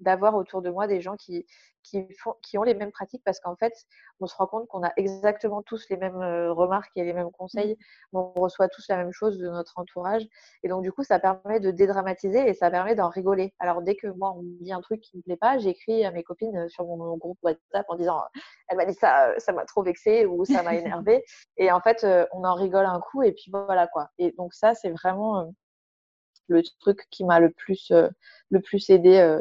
d'avoir 0.00 0.34
autour 0.34 0.62
de 0.62 0.70
moi 0.70 0.86
des 0.86 1.00
gens 1.00 1.16
qui, 1.16 1.46
qui, 1.82 2.06
font, 2.14 2.34
qui 2.42 2.58
ont 2.58 2.62
les 2.62 2.74
mêmes 2.74 2.92
pratiques 2.92 3.22
parce 3.24 3.40
qu'en 3.40 3.56
fait, 3.56 3.72
on 4.20 4.26
se 4.26 4.34
rend 4.36 4.46
compte 4.46 4.68
qu'on 4.68 4.82
a 4.82 4.92
exactement 4.96 5.62
tous 5.62 5.88
les 5.90 5.96
mêmes 5.96 6.20
euh, 6.20 6.52
remarques 6.52 6.90
et 6.96 7.04
les 7.04 7.12
mêmes 7.12 7.30
conseils. 7.30 7.76
Mmh. 8.12 8.18
On 8.18 8.32
reçoit 8.40 8.68
tous 8.68 8.86
la 8.88 8.96
même 8.96 9.12
chose 9.12 9.38
de 9.38 9.48
notre 9.48 9.78
entourage. 9.78 10.26
Et 10.62 10.68
donc, 10.68 10.82
du 10.82 10.92
coup, 10.92 11.04
ça 11.04 11.18
permet 11.18 11.60
de 11.60 11.70
dédramatiser 11.70 12.48
et 12.48 12.54
ça 12.54 12.70
permet 12.70 12.94
d'en 12.94 13.08
rigoler. 13.08 13.54
Alors, 13.58 13.82
dès 13.82 13.96
que 13.96 14.08
moi, 14.08 14.34
on 14.36 14.42
me 14.42 14.62
dit 14.62 14.72
un 14.72 14.80
truc 14.80 15.00
qui 15.00 15.16
ne 15.16 15.18
me 15.18 15.22
plaît 15.22 15.36
pas, 15.36 15.58
j'écris 15.58 16.04
à 16.04 16.10
mes 16.10 16.22
copines 16.22 16.56
euh, 16.56 16.68
sur 16.68 16.84
mon, 16.84 17.16
groupe 17.16 17.38
WhatsApp 17.42 17.86
en 17.88 17.96
disant 17.96 18.22
Elle 18.68 18.76
m'a 18.76 18.84
dit 18.84 18.94
ça, 18.94 19.30
euh, 19.30 19.34
ça 19.38 19.52
m'a 19.52 19.64
trop 19.64 19.82
vexé 19.82 20.26
ou 20.26 20.44
ça 20.44 20.62
m'a 20.62 20.74
énervé. 20.74 21.24
et 21.56 21.72
en 21.72 21.80
fait, 21.80 22.06
on 22.32 22.44
en 22.44 22.54
rigole 22.54 22.86
un 22.86 23.00
coup 23.00 23.22
et 23.22 23.32
puis 23.32 23.50
voilà 23.50 23.86
quoi. 23.86 24.08
Et 24.18 24.32
donc, 24.32 24.54
ça, 24.54 24.74
c'est 24.74 24.90
vraiment 24.90 25.52
le 26.48 26.62
truc 26.80 27.06
qui 27.10 27.24
m'a 27.24 27.40
le 27.40 27.50
plus, 27.50 27.92
le 28.50 28.60
plus 28.60 28.90
aidé 28.90 29.40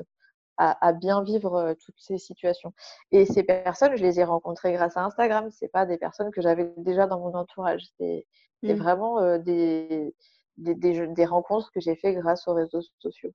à, 0.58 0.94
bien 0.94 1.24
vivre 1.24 1.56
euh, 1.56 1.74
toutes 1.74 2.00
ces 2.00 2.18
situations. 2.18 2.74
Et 3.12 3.26
ces 3.26 3.44
personnes, 3.44 3.96
je 3.96 4.04
les 4.04 4.20
ai 4.20 4.24
rencontrées 4.24 4.74
grâce 4.74 4.98
à 4.98 5.06
Instagram. 5.06 5.50
C'est 5.52 5.68
pas 5.68 5.86
des 5.86 5.98
personnes 5.98 6.32
que 6.32 6.42
j'avais 6.42 6.74
déjà 6.78 7.08
dans 7.08 7.20
mon 7.20 7.34
entourage. 7.34 7.86
C'est 8.00 8.26
mmh. 8.64 8.72
vraiment 8.74 9.20
euh, 9.20 9.38
des, 9.38 10.16
des, 10.58 10.76
des, 10.76 11.26
rencontres 11.26 11.72
que 11.72 11.80
j'ai 11.80 11.96
fait 11.96 12.14
grâce 12.14 12.48
aux 12.48 12.54
réseaux 12.54 12.82
sociaux. 13.00 13.32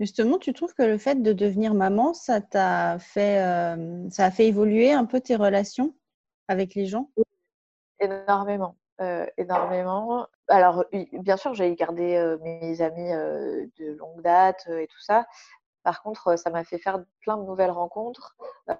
Justement, 0.00 0.38
tu 0.38 0.54
trouves 0.54 0.74
que 0.74 0.82
le 0.82 0.96
fait 0.96 1.22
de 1.22 1.32
devenir 1.32 1.74
maman, 1.74 2.14
ça 2.14 2.40
t'a 2.40 2.98
fait, 2.98 3.42
euh, 3.42 4.08
ça 4.08 4.24
a 4.24 4.30
fait 4.30 4.46
évoluer 4.46 4.92
un 4.92 5.04
peu 5.04 5.20
tes 5.20 5.36
relations 5.36 5.94
avec 6.48 6.74
les 6.74 6.86
gens? 6.86 7.10
Énormément. 8.00 8.76
énormément. 9.36 10.26
Alors, 10.48 10.86
bien 11.12 11.36
sûr, 11.36 11.52
j'ai 11.52 11.74
gardé 11.74 12.36
mes 12.42 12.80
amis 12.80 13.10
de 13.10 13.92
longue 13.98 14.22
date 14.22 14.66
et 14.68 14.86
tout 14.86 15.00
ça, 15.00 15.26
par 15.88 16.02
contre, 16.02 16.36
ça 16.38 16.50
m'a 16.50 16.64
fait 16.64 16.76
faire 16.76 17.02
plein 17.22 17.38
de 17.38 17.44
nouvelles 17.44 17.70
rencontres 17.70 18.36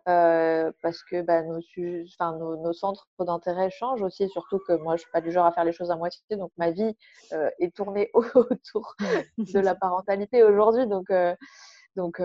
euh, 0.09 0.71
parce 0.83 1.03
que 1.03 1.23
bah, 1.23 1.43
nos, 1.43 2.57
nos, 2.59 2.73
centres 2.75 3.09
d'intérêt 3.19 3.71
changent 3.71 4.03
aussi, 4.03 4.29
surtout 4.29 4.59
que 4.59 4.75
moi, 4.75 4.97
je 4.97 5.01
ne 5.01 5.05
suis 5.05 5.11
pas 5.11 5.23
du 5.23 5.33
genre 5.33 5.47
à 5.47 5.53
faire 5.53 5.65
les 5.65 5.73
choses 5.73 5.91
à 5.91 5.97
moitié. 5.97 6.21
Donc, 6.33 6.53
ma 6.59 6.71
vie 6.71 6.95
euh, 7.33 7.49
est 7.61 7.75
tournée 7.75 8.11
autour 8.35 8.95
de 9.39 9.59
la 9.59 9.75
parentalité 9.75 10.43
aujourd'hui. 10.43 10.87
Donc, 10.87 11.09
euh, 11.09 11.35
donc 11.97 12.19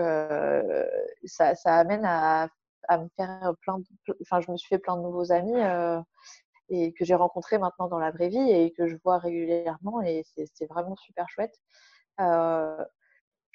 ça, 1.24 1.54
ça, 1.54 1.76
amène 1.76 2.04
à, 2.04 2.48
à 2.86 2.98
me 2.98 3.08
faire 3.16 3.54
plein 3.62 3.78
de, 3.78 4.18
enfin, 4.20 4.42
je 4.42 4.52
me 4.52 4.58
suis 4.58 4.68
fait 4.68 4.78
plein 4.78 4.98
de 4.98 5.02
nouveaux 5.02 5.32
amis 5.32 5.62
et 6.68 6.92
que 6.92 7.06
j'ai 7.06 7.14
rencontrés 7.14 7.56
maintenant 7.56 7.88
dans 7.88 7.98
la 7.98 8.10
vraie 8.10 8.28
vie 8.28 8.50
et 8.50 8.70
que 8.72 8.86
je 8.86 8.96
vois 9.02 9.16
régulièrement 9.16 10.02
et 10.02 10.26
c'est 10.26 10.66
vraiment 10.66 10.96
super 10.96 11.26
chouette. 11.30 11.58
Euh, 12.20 12.84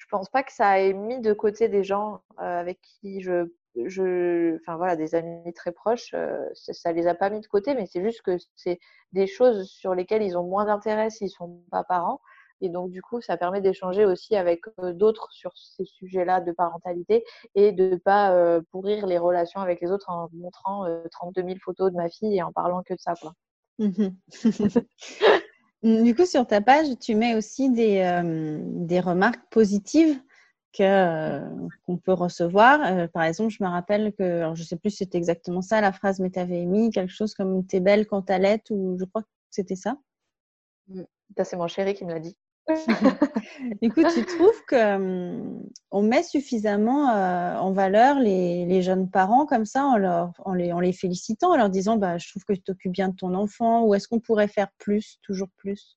je 0.00 0.06
pense 0.10 0.28
pas 0.28 0.42
que 0.42 0.52
ça 0.52 0.80
ait 0.80 0.92
mis 0.92 1.20
de 1.20 1.32
côté 1.32 1.68
des 1.68 1.84
gens 1.84 2.22
avec 2.38 2.80
qui 2.80 3.20
je 3.20 3.46
je, 3.86 4.56
enfin 4.56 4.76
voilà, 4.76 4.96
des 4.96 5.14
amis 5.14 5.52
très 5.52 5.72
proches, 5.72 6.10
ça, 6.54 6.72
ça, 6.72 6.92
les 6.92 7.06
a 7.06 7.14
pas 7.14 7.30
mis 7.30 7.40
de 7.40 7.46
côté, 7.46 7.74
mais 7.74 7.86
c'est 7.86 8.02
juste 8.02 8.22
que 8.22 8.36
c'est 8.56 8.80
des 9.12 9.26
choses 9.26 9.68
sur 9.68 9.94
lesquelles 9.94 10.22
ils 10.22 10.36
ont 10.36 10.42
moins 10.42 10.64
d'intérêt 10.64 11.10
s'ils 11.10 11.30
sont 11.30 11.62
pas 11.70 11.84
parents. 11.84 12.20
Et 12.62 12.68
donc, 12.68 12.90
du 12.90 13.00
coup, 13.00 13.20
ça 13.20 13.36
permet 13.36 13.60
d'échanger 13.60 14.04
aussi 14.04 14.36
avec 14.36 14.62
d'autres 14.78 15.28
sur 15.30 15.52
ces 15.56 15.84
sujets-là 15.84 16.40
de 16.40 16.52
parentalité 16.52 17.24
et 17.54 17.72
de 17.72 17.90
ne 17.90 17.96
pas 17.96 18.60
pourrir 18.70 19.06
les 19.06 19.18
relations 19.18 19.60
avec 19.60 19.80
les 19.80 19.90
autres 19.90 20.10
en 20.10 20.28
montrant 20.34 20.84
32 21.10 21.42
000 21.42 21.54
photos 21.62 21.90
de 21.90 21.96
ma 21.96 22.10
fille 22.10 22.36
et 22.36 22.42
en 22.42 22.52
parlant 22.52 22.82
que 22.82 22.92
de 22.92 23.00
ça. 23.00 23.14
Quoi. 23.14 23.32
Du 25.82 26.14
coup, 26.14 26.26
sur 26.26 26.46
ta 26.46 26.60
page, 26.60 26.86
tu 27.00 27.14
mets 27.14 27.34
aussi 27.34 27.70
des, 27.70 28.20
des 28.86 29.00
remarques 29.00 29.42
positives 29.50 30.20
que 30.72 31.40
qu'on 31.86 31.96
peut 31.96 32.12
recevoir. 32.12 33.08
par 33.12 33.24
exemple, 33.24 33.50
je 33.50 33.62
me 33.64 33.68
rappelle 33.68 34.12
que, 34.14 34.22
alors 34.22 34.54
je 34.56 34.62
sais 34.62 34.76
plus 34.76 34.90
si 34.90 34.98
c'était 34.98 35.18
exactement 35.18 35.62
ça 35.62 35.80
la 35.80 35.92
phrase, 35.92 36.20
mais 36.20 36.30
tu 36.30 36.38
avais 36.38 36.64
mis 36.66 36.90
quelque 36.90 37.12
chose 37.12 37.34
comme 37.34 37.66
"T'es 37.66 37.80
belle 37.80 38.06
quand 38.06 38.22
t'allaites" 38.22 38.70
ou 38.70 38.96
je 39.00 39.04
crois 39.06 39.22
que 39.22 39.28
c'était 39.50 39.74
ça. 39.76 39.96
Mmh. 40.88 41.02
C'est 41.44 41.56
mon 41.56 41.66
chéri 41.68 41.94
qui 41.94 42.04
me 42.04 42.12
l'a 42.12 42.20
dit. 42.20 42.36
Écoute, 43.82 44.06
tu 44.14 44.24
trouves 44.24 44.62
qu'on 44.68 45.62
on 45.90 46.02
met 46.02 46.22
suffisamment 46.22 47.06
en 47.06 47.72
valeur 47.72 48.18
les, 48.18 48.82
jeunes 48.82 49.10
parents 49.10 49.46
comme 49.46 49.64
ça 49.64 49.84
en, 49.84 50.54
les, 50.54 50.92
félicitant, 50.92 51.52
en 51.52 51.56
leur 51.56 51.70
disant 51.70 51.96
bah, 51.96 52.18
Je 52.18 52.28
trouve 52.30 52.44
que 52.44 52.52
tu 52.52 52.62
t'occupes 52.62 52.92
bien 52.92 53.08
de 53.08 53.16
ton 53.16 53.34
enfant 53.34 53.84
ou 53.84 53.94
est-ce 53.94 54.08
qu'on 54.08 54.20
pourrait 54.20 54.48
faire 54.48 54.68
plus, 54.78 55.18
toujours 55.22 55.48
plus? 55.56 55.96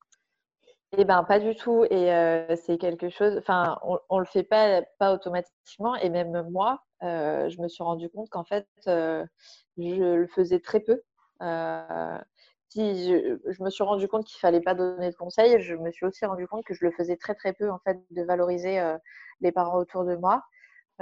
Eh 0.95 1.05
ben 1.05 1.23
pas 1.23 1.39
du 1.39 1.55
tout 1.55 1.85
et 1.89 2.09
c'est 2.55 2.77
quelque 2.77 3.09
chose. 3.09 3.35
Enfin, 3.37 3.79
on, 3.83 3.99
on 4.09 4.19
le 4.19 4.25
fait 4.25 4.43
pas 4.43 4.81
pas 4.99 5.13
automatiquement 5.13 5.95
et 5.95 6.09
même 6.09 6.49
moi, 6.49 6.83
je 7.01 7.61
me 7.61 7.67
suis 7.67 7.83
rendu 7.83 8.09
compte 8.09 8.29
qu'en 8.29 8.45
fait, 8.45 8.67
je 8.85 9.25
le 9.77 10.27
faisais 10.27 10.59
très 10.59 10.79
peu 10.79 11.01
si 12.73 13.07
je, 13.07 13.63
me 13.63 13.69
suis 13.69 13.83
rendu 13.83 14.07
compte 14.07 14.25
qu'il 14.25 14.39
fallait 14.39 14.61
pas 14.61 14.73
donner 14.73 15.11
de 15.11 15.15
conseils, 15.15 15.61
je 15.61 15.75
me 15.75 15.91
suis 15.91 16.05
aussi 16.05 16.25
rendu 16.25 16.47
compte 16.47 16.65
que 16.65 16.73
je 16.73 16.83
le 16.83 16.91
faisais 16.91 17.17
très 17.17 17.35
très 17.35 17.53
peu 17.53 17.69
en 17.69 17.77
fait 17.79 17.99
de 18.09 18.23
valoriser 18.23 18.79
euh, 18.79 18.97
les 19.41 19.51
parents 19.51 19.77
autour 19.77 20.05
de 20.05 20.15
moi. 20.15 20.43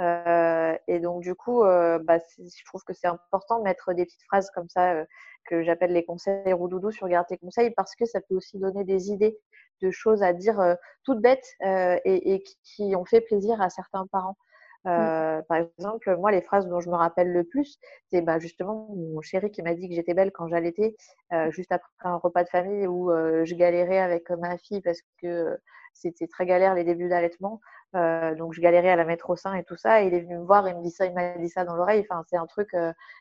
Euh, 0.00 0.76
et 0.86 1.00
donc 1.00 1.22
du 1.22 1.34
coup, 1.34 1.64
euh, 1.64 1.98
bah, 1.98 2.18
je 2.38 2.64
trouve 2.66 2.82
que 2.84 2.92
c'est 2.92 3.06
important 3.06 3.58
de 3.58 3.64
mettre 3.64 3.94
des 3.94 4.04
petites 4.04 4.22
phrases 4.24 4.50
comme 4.50 4.68
ça 4.68 5.04
que 5.46 5.62
j'appelle 5.62 5.92
les 5.92 6.04
conseils 6.04 6.52
roudoudou 6.52 6.90
sur 6.90 7.08
Garde 7.08 7.26
tes 7.26 7.38
conseils 7.38 7.70
parce 7.70 7.94
que 7.96 8.04
ça 8.04 8.20
peut 8.20 8.34
aussi 8.34 8.58
donner 8.58 8.84
des 8.84 9.10
idées 9.10 9.38
de 9.80 9.90
choses 9.90 10.22
à 10.22 10.32
dire 10.32 10.76
toutes 11.04 11.20
bêtes 11.20 11.56
et, 11.62 12.34
et, 12.34 12.42
qui 12.62 12.94
ont 12.96 13.04
fait 13.04 13.20
plaisir 13.20 13.60
à 13.60 13.70
certains 13.70 14.06
parents. 14.06 14.36
Mmh. 14.84 14.88
Euh, 14.90 15.42
par 15.42 15.58
exemple, 15.58 16.16
moi, 16.16 16.32
les 16.32 16.42
phrases 16.42 16.66
dont 16.66 16.80
je 16.80 16.90
me 16.90 16.96
rappelle 16.96 17.32
le 17.32 17.44
plus, 17.44 17.78
c'est 18.10 18.20
bah, 18.20 18.38
justement 18.38 18.88
mon 18.90 19.20
chéri 19.20 19.50
qui 19.50 19.62
m'a 19.62 19.74
dit 19.74 19.88
que 19.88 19.94
j'étais 19.94 20.14
belle 20.14 20.32
quand 20.32 20.48
j'allaitais, 20.48 20.96
euh, 21.32 21.50
juste 21.50 21.70
après 21.70 21.90
un 22.00 22.16
repas 22.16 22.42
de 22.42 22.48
famille 22.48 22.86
où 22.86 23.10
euh, 23.12 23.44
je 23.44 23.54
galérais 23.54 23.98
avec 23.98 24.30
ma 24.30 24.58
fille 24.58 24.80
parce 24.80 24.98
que 25.20 25.56
c'était 25.92 26.26
très 26.26 26.46
galère 26.46 26.74
les 26.74 26.84
débuts 26.84 27.08
d'allaitement. 27.08 27.60
donc, 27.94 28.54
je 28.54 28.60
galérais 28.60 28.90
à 28.90 28.96
la 28.96 29.04
mettre 29.04 29.30
au 29.30 29.36
sein 29.36 29.54
et 29.54 29.64
tout 29.64 29.76
ça. 29.76 30.02
Et 30.02 30.06
il 30.06 30.14
est 30.14 30.20
venu 30.20 30.38
me 30.38 30.44
voir 30.44 30.66
et 30.66 30.74
me 30.74 30.82
dit 30.82 30.90
ça, 30.90 31.06
il 31.06 31.14
m'a 31.14 31.36
dit 31.38 31.48
ça 31.48 31.64
dans 31.64 31.76
l'oreille. 31.76 32.04
Enfin, 32.08 32.24
c'est 32.28 32.36
un 32.36 32.46
truc, 32.46 32.70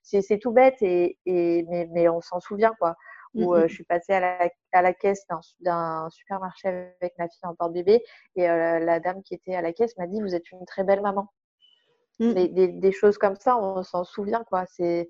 c'est 0.03 0.39
tout 0.39 0.51
bête, 0.51 0.81
et, 0.81 1.17
et 1.25 1.65
mais, 1.69 1.87
mais, 1.91 2.09
on 2.09 2.21
s'en 2.21 2.39
souvient, 2.39 2.73
quoi. 2.79 2.95
Mmh, 3.33 3.43
où 3.43 3.55
mmh. 3.55 3.67
je 3.67 3.73
suis 3.73 3.83
passée 3.85 4.13
à 4.13 4.19
la, 4.19 4.49
à 4.73 4.81
la 4.81 4.93
caisse 4.93 5.25
d'un 5.61 6.09
supermarché 6.09 6.67
avec 7.01 7.13
ma 7.17 7.29
fille 7.29 7.39
en 7.43 7.55
porte-bébé 7.55 8.03
et 8.35 8.47
la 8.47 8.99
dame 8.99 9.21
qui 9.23 9.33
était 9.33 9.55
à 9.55 9.61
la 9.61 9.73
caisse 9.73 9.97
m'a 9.97 10.07
dit 10.07 10.21
Vous 10.21 10.35
êtes 10.35 10.49
une 10.51 10.65
très 10.65 10.83
belle 10.83 11.01
maman. 11.01 11.29
Mmh. 12.21 12.33
Des, 12.79 12.91
choses 12.91 13.17
comme 13.17 13.35
ça, 13.35 13.57
on 13.57 13.81
s'en 13.81 14.03
souvient, 14.03 14.43
quoi. 14.43 14.65
C'est, 14.67 15.09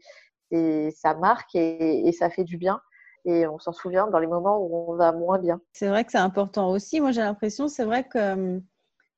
ça 0.96 1.14
marque 1.16 1.54
et, 1.56 2.10
ça 2.14 2.30
fait 2.30 2.46
du 2.46 2.58
bien. 2.58 2.80
Et 3.26 3.46
on 3.46 3.60
s'en 3.60 3.74
souvient 3.74 4.08
dans 4.08 4.18
les 4.18 4.28
moments 4.28 4.60
où 4.60 4.92
on 4.92 4.96
va 4.96 5.12
moins 5.12 5.38
bien. 5.38 5.62
C'est 5.74 5.90
vrai 5.90 6.06
que 6.06 6.12
c'est 6.12 6.18
important 6.18 6.72
aussi. 6.72 7.02
Moi, 7.02 7.12
j'ai 7.12 7.22
l'impression, 7.22 7.68
c'est 7.68 7.84
vrai 7.84 8.06
que 8.08 8.62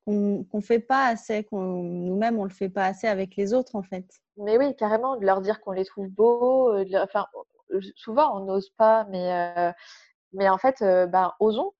qu'on 0.05 0.45
ne 0.53 0.61
fait 0.61 0.79
pas 0.79 1.05
assez, 1.05 1.45
qu'on, 1.45 1.61
nous-mêmes, 1.61 2.37
on 2.37 2.43
ne 2.43 2.49
le 2.49 2.53
fait 2.53 2.67
pas 2.67 2.85
assez 2.85 3.07
avec 3.07 3.35
les 3.37 3.53
autres, 3.53 3.75
en 3.75 3.83
fait. 3.83 4.05
Mais 4.37 4.57
oui, 4.57 4.75
carrément, 4.75 5.15
de 5.15 5.25
leur 5.25 5.39
dire 5.39 5.61
qu'on 5.61 5.71
les 5.71 5.85
trouve 5.85 6.09
beaux. 6.09 6.73
Euh, 6.73 6.83
enfin, 7.03 7.27
souvent, 7.95 8.35
on 8.37 8.45
n'ose 8.45 8.71
pas, 8.71 9.05
mais, 9.09 9.53
euh, 9.57 9.71
mais 10.33 10.49
en 10.49 10.57
fait, 10.57 10.81
euh, 10.81 11.05
bah, 11.05 11.35
osons 11.39 11.71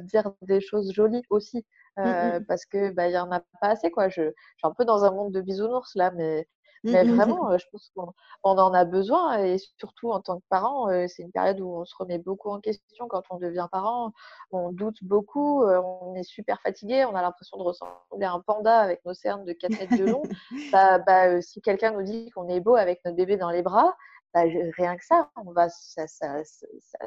dire 0.00 0.32
des 0.42 0.60
choses 0.60 0.92
jolies 0.92 1.22
aussi. 1.30 1.66
Mmh, 1.98 2.38
mmh. 2.38 2.44
parce 2.46 2.64
que 2.64 2.90
bah, 2.90 3.08
il 3.08 3.12
y 3.12 3.18
en 3.18 3.30
a 3.32 3.40
pas 3.40 3.68
assez 3.68 3.90
quoi. 3.90 4.08
Je, 4.08 4.22
je, 4.22 4.30
suis 4.30 4.64
un 4.64 4.72
peu 4.72 4.84
dans 4.84 5.04
un 5.04 5.10
monde 5.10 5.32
de 5.32 5.40
bisounours 5.40 5.94
là, 5.96 6.12
mais 6.12 6.46
mmh, 6.84 6.90
mais 6.92 7.04
vraiment, 7.04 7.58
je 7.58 7.64
pense 7.72 7.90
qu'on 7.96 8.12
on 8.44 8.56
en 8.56 8.72
a 8.72 8.84
besoin 8.84 9.38
et 9.42 9.58
surtout 9.78 10.12
en 10.12 10.20
tant 10.20 10.38
que 10.38 10.44
parent, 10.48 10.88
c'est 11.08 11.22
une 11.22 11.32
période 11.32 11.60
où 11.60 11.68
on 11.68 11.84
se 11.84 11.94
remet 11.98 12.18
beaucoup 12.18 12.50
en 12.50 12.60
question 12.60 13.08
quand 13.08 13.22
on 13.30 13.38
devient 13.38 13.66
parent. 13.72 14.12
On 14.52 14.70
doute 14.70 15.02
beaucoup, 15.02 15.64
on 15.64 16.14
est 16.14 16.22
super 16.22 16.60
fatigué, 16.60 17.04
on 17.04 17.16
a 17.16 17.22
l'impression 17.22 17.58
de 17.58 17.64
ressembler 17.64 18.26
à 18.26 18.32
un 18.32 18.40
panda 18.40 18.78
avec 18.78 19.04
nos 19.04 19.14
cernes 19.14 19.44
de 19.44 19.52
4 19.52 19.70
mètres 19.72 19.96
de 19.96 20.04
long. 20.04 20.22
bah, 20.72 20.98
bah, 21.00 21.42
si 21.42 21.60
quelqu'un 21.60 21.90
nous 21.90 22.02
dit 22.02 22.30
qu'on 22.30 22.48
est 22.48 22.60
beau 22.60 22.76
avec 22.76 23.04
notre 23.04 23.16
bébé 23.16 23.36
dans 23.36 23.50
les 23.50 23.62
bras, 23.62 23.96
bah, 24.34 24.42
rien 24.76 24.96
que 24.96 25.04
ça, 25.04 25.30
on 25.36 25.52
va, 25.52 25.70
ça, 25.70 26.06
ça, 26.06 26.44
ça, 26.44 26.66
ça, 26.80 26.98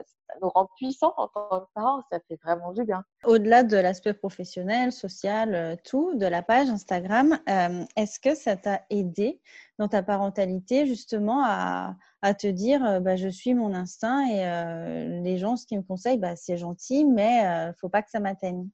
nous 0.42 0.50
rend 0.50 0.68
puissants 0.76 1.14
en 1.18 1.28
tant 1.28 1.62
que 1.62 1.66
parents, 1.76 2.02
ça 2.12 2.20
fait 2.28 2.40
vraiment 2.44 2.72
du 2.72 2.84
bien. 2.84 3.04
Au-delà 3.24 3.64
de 3.64 3.78
l'aspect 3.78 4.14
professionnel, 4.14 4.92
social, 4.92 5.54
euh, 5.54 5.76
tout, 5.84 6.16
de 6.16 6.26
la 6.26 6.42
page 6.42 6.70
Instagram, 6.70 7.38
euh, 7.48 7.84
est-ce 7.96 8.20
que 8.20 8.34
ça 8.34 8.58
t'a 8.58 8.82
aidé 8.90 9.40
dans 9.78 9.88
ta 9.88 10.02
parentalité 10.02 10.88
justement 10.88 11.44
à, 11.46 11.96
à 12.24 12.34
te 12.34 12.48
dire 12.48 12.84
euh, 12.84 13.00
bah, 13.00 13.16
je 13.16 13.28
suis 13.28 13.54
mon 13.54 13.74
instinct 13.76 14.26
et 14.28 15.22
les 15.22 15.38
gens, 15.38 15.56
ce 15.56 15.68
qu'ils 15.68 15.78
me 15.78 15.84
conseillent, 15.84 16.18
bah, 16.18 16.36
c'est 16.36 16.58
gentil, 16.58 17.06
mais 17.06 17.42
il 17.44 17.68
ne 17.68 17.74
faut 17.74 17.90
pas 17.90 18.02
que 18.02 18.10
ça 18.10 18.20
m'atteigne? 18.20 18.68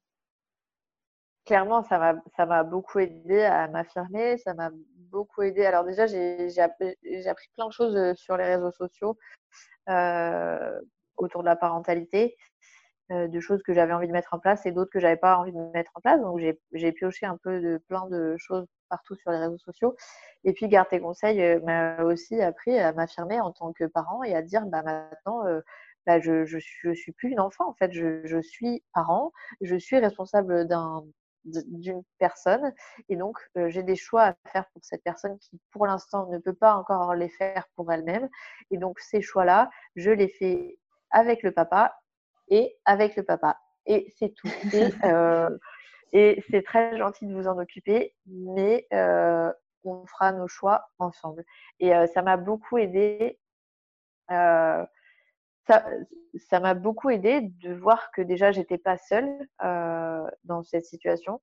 Clairement, 1.45 1.83
ça 1.83 2.45
m'a 2.45 2.63
beaucoup 2.63 2.99
aidé 2.99 3.43
à 3.43 3.67
m'affirmer, 3.67 4.37
ça 4.37 4.53
m'a 4.53 4.69
beaucoup 5.11 5.41
aidé. 5.41 5.65
Alors 5.65 5.83
déjà, 5.83 6.07
j'ai 6.07 6.59
appris, 6.59 6.95
plein 7.55 7.67
de 7.67 7.73
choses 7.73 7.95
euh, 7.95 8.13
sur 8.15 8.37
les 8.37 8.45
réseaux 8.45 8.71
sociaux 8.71 9.17
euh, 9.89 10.79
autour 11.17 11.41
de 11.41 11.47
la 11.47 11.55
parentalité, 11.55 12.37
euh, 13.11 13.27
de 13.27 13.39
choses 13.39 13.63
que 13.63 13.73
j'avais 13.73 13.93
envie 13.93 14.07
de 14.07 14.13
mettre 14.13 14.33
en 14.33 14.39
place 14.39 14.65
et 14.65 14.71
d'autres 14.71 14.91
que 14.91 14.99
j'avais 14.99 15.17
pas 15.17 15.37
envie 15.37 15.51
de 15.51 15.71
mettre 15.73 15.91
en 15.95 16.01
place. 16.01 16.21
Donc 16.21 16.39
j'ai 16.73 16.91
pioché 16.91 17.25
un 17.25 17.37
peu 17.37 17.59
de 17.61 17.77
plein 17.87 18.07
de 18.07 18.35
choses 18.37 18.65
partout 18.89 19.15
sur 19.15 19.31
les 19.31 19.37
réseaux 19.37 19.57
sociaux. 19.57 19.95
Et 20.43 20.53
puis 20.53 20.67
Garde 20.67 20.89
tes 20.89 20.99
conseils 20.99 21.59
m'a 21.63 22.03
aussi 22.03 22.41
appris 22.41 22.77
à 22.79 22.93
m'affirmer 22.93 23.39
en 23.41 23.51
tant 23.51 23.73
que 23.73 23.85
parent 23.85 24.23
et 24.23 24.35
à 24.35 24.41
dire 24.41 24.65
bah 24.65 24.83
maintenant 24.83 25.43
bah, 26.05 26.19
je, 26.21 26.45
je, 26.45 26.57
suis 26.93 27.11
plus 27.11 27.31
une 27.31 27.39
enfant 27.41 27.67
en 27.69 27.73
fait, 27.73 27.91
je, 27.91 28.25
je 28.25 28.39
suis 28.41 28.83
parent, 28.93 29.33
je 29.61 29.75
suis 29.75 29.97
responsable 29.99 30.65
d'un 30.67 31.03
d'une 31.47 32.03
personne. 32.19 32.73
Et 33.09 33.15
donc, 33.15 33.37
euh, 33.57 33.69
j'ai 33.69 33.83
des 33.83 33.95
choix 33.95 34.23
à 34.23 34.35
faire 34.51 34.65
pour 34.73 34.83
cette 34.83 35.03
personne 35.03 35.37
qui, 35.39 35.59
pour 35.71 35.85
l'instant, 35.85 36.27
ne 36.27 36.37
peut 36.37 36.53
pas 36.53 36.75
encore 36.75 37.13
les 37.15 37.29
faire 37.29 37.65
pour 37.75 37.91
elle-même. 37.91 38.29
Et 38.71 38.77
donc, 38.77 38.99
ces 38.99 39.21
choix-là, 39.21 39.69
je 39.95 40.11
les 40.11 40.27
fais 40.27 40.77
avec 41.11 41.43
le 41.43 41.51
papa 41.51 41.99
et 42.49 42.77
avec 42.85 43.15
le 43.15 43.23
papa. 43.23 43.57
Et 43.85 44.13
c'est 44.17 44.33
tout. 44.33 44.47
Et, 46.13 46.33
euh, 46.33 46.35
c'est 46.49 46.63
très 46.63 46.97
gentil 46.97 47.25
de 47.25 47.33
vous 47.33 47.49
en 47.49 47.57
occuper, 47.59 48.15
mais 48.27 48.87
euh, 48.93 49.51
on 49.83 50.05
fera 50.05 50.31
nos 50.31 50.47
choix 50.47 50.89
ensemble. 50.99 51.43
Et 51.81 51.91
ça 52.13 52.21
m'a 52.21 52.37
beaucoup 52.37 52.77
aidé 52.77 53.37
ça 55.67 56.59
m'a 56.59 56.73
beaucoup 56.73 57.09
aidé 57.09 57.41
de 57.41 57.73
voir 57.73 58.11
que 58.11 58.21
déjà 58.21 58.51
j'étais 58.51 58.77
pas 58.77 58.97
seule 58.97 59.29
euh, 59.63 60.23
dans 60.43 60.63
cette 60.63 60.85
situation. 60.85 61.41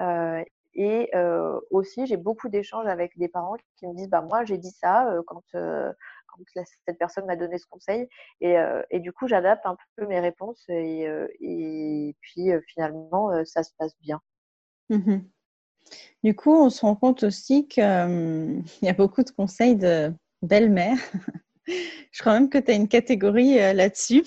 Euh, 0.00 0.42
et 0.74 1.08
euh, 1.14 1.58
aussi, 1.70 2.06
j'ai 2.06 2.18
beaucoup 2.18 2.48
d'échanges 2.48 2.86
avec 2.86 3.16
des 3.16 3.28
parents 3.28 3.56
qui 3.76 3.86
me 3.86 3.94
disent 3.94 4.10
bah 4.10 4.20
moi 4.20 4.44
j'ai 4.44 4.58
dit 4.58 4.70
ça 4.70 5.10
quand, 5.26 5.42
cette 6.84 6.98
personne 6.98 7.24
m'a 7.24 7.36
donné 7.36 7.56
ce 7.56 7.66
conseil 7.66 8.06
et, 8.42 9.00
du 9.00 9.10
coup 9.12 9.26
j'adapte 9.26 9.64
un 9.64 9.74
peu 9.96 10.06
mes 10.06 10.20
réponses 10.20 10.62
et, 10.68 12.14
puis 12.20 12.50
finalement 12.66 13.42
ça 13.44 13.62
se 13.62 13.70
passe 13.78 13.96
bien. 14.00 14.20
Mmh 14.90 15.18
du 16.24 16.34
coup, 16.34 16.52
on 16.52 16.68
se 16.68 16.80
rend 16.80 16.96
compte 16.96 17.22
aussi 17.22 17.68
qu'il 17.68 17.82
y 18.82 18.88
a 18.88 18.92
beaucoup 18.92 19.22
de 19.22 19.30
conseils 19.30 19.76
de 19.76 20.12
belle-mère 20.42 20.98
je 22.12 22.20
crois 22.20 22.34
même 22.34 22.48
que 22.48 22.58
tu 22.58 22.70
as 22.70 22.74
une 22.74 22.88
catégorie 22.88 23.60
euh, 23.60 23.72
là-dessus. 23.72 24.22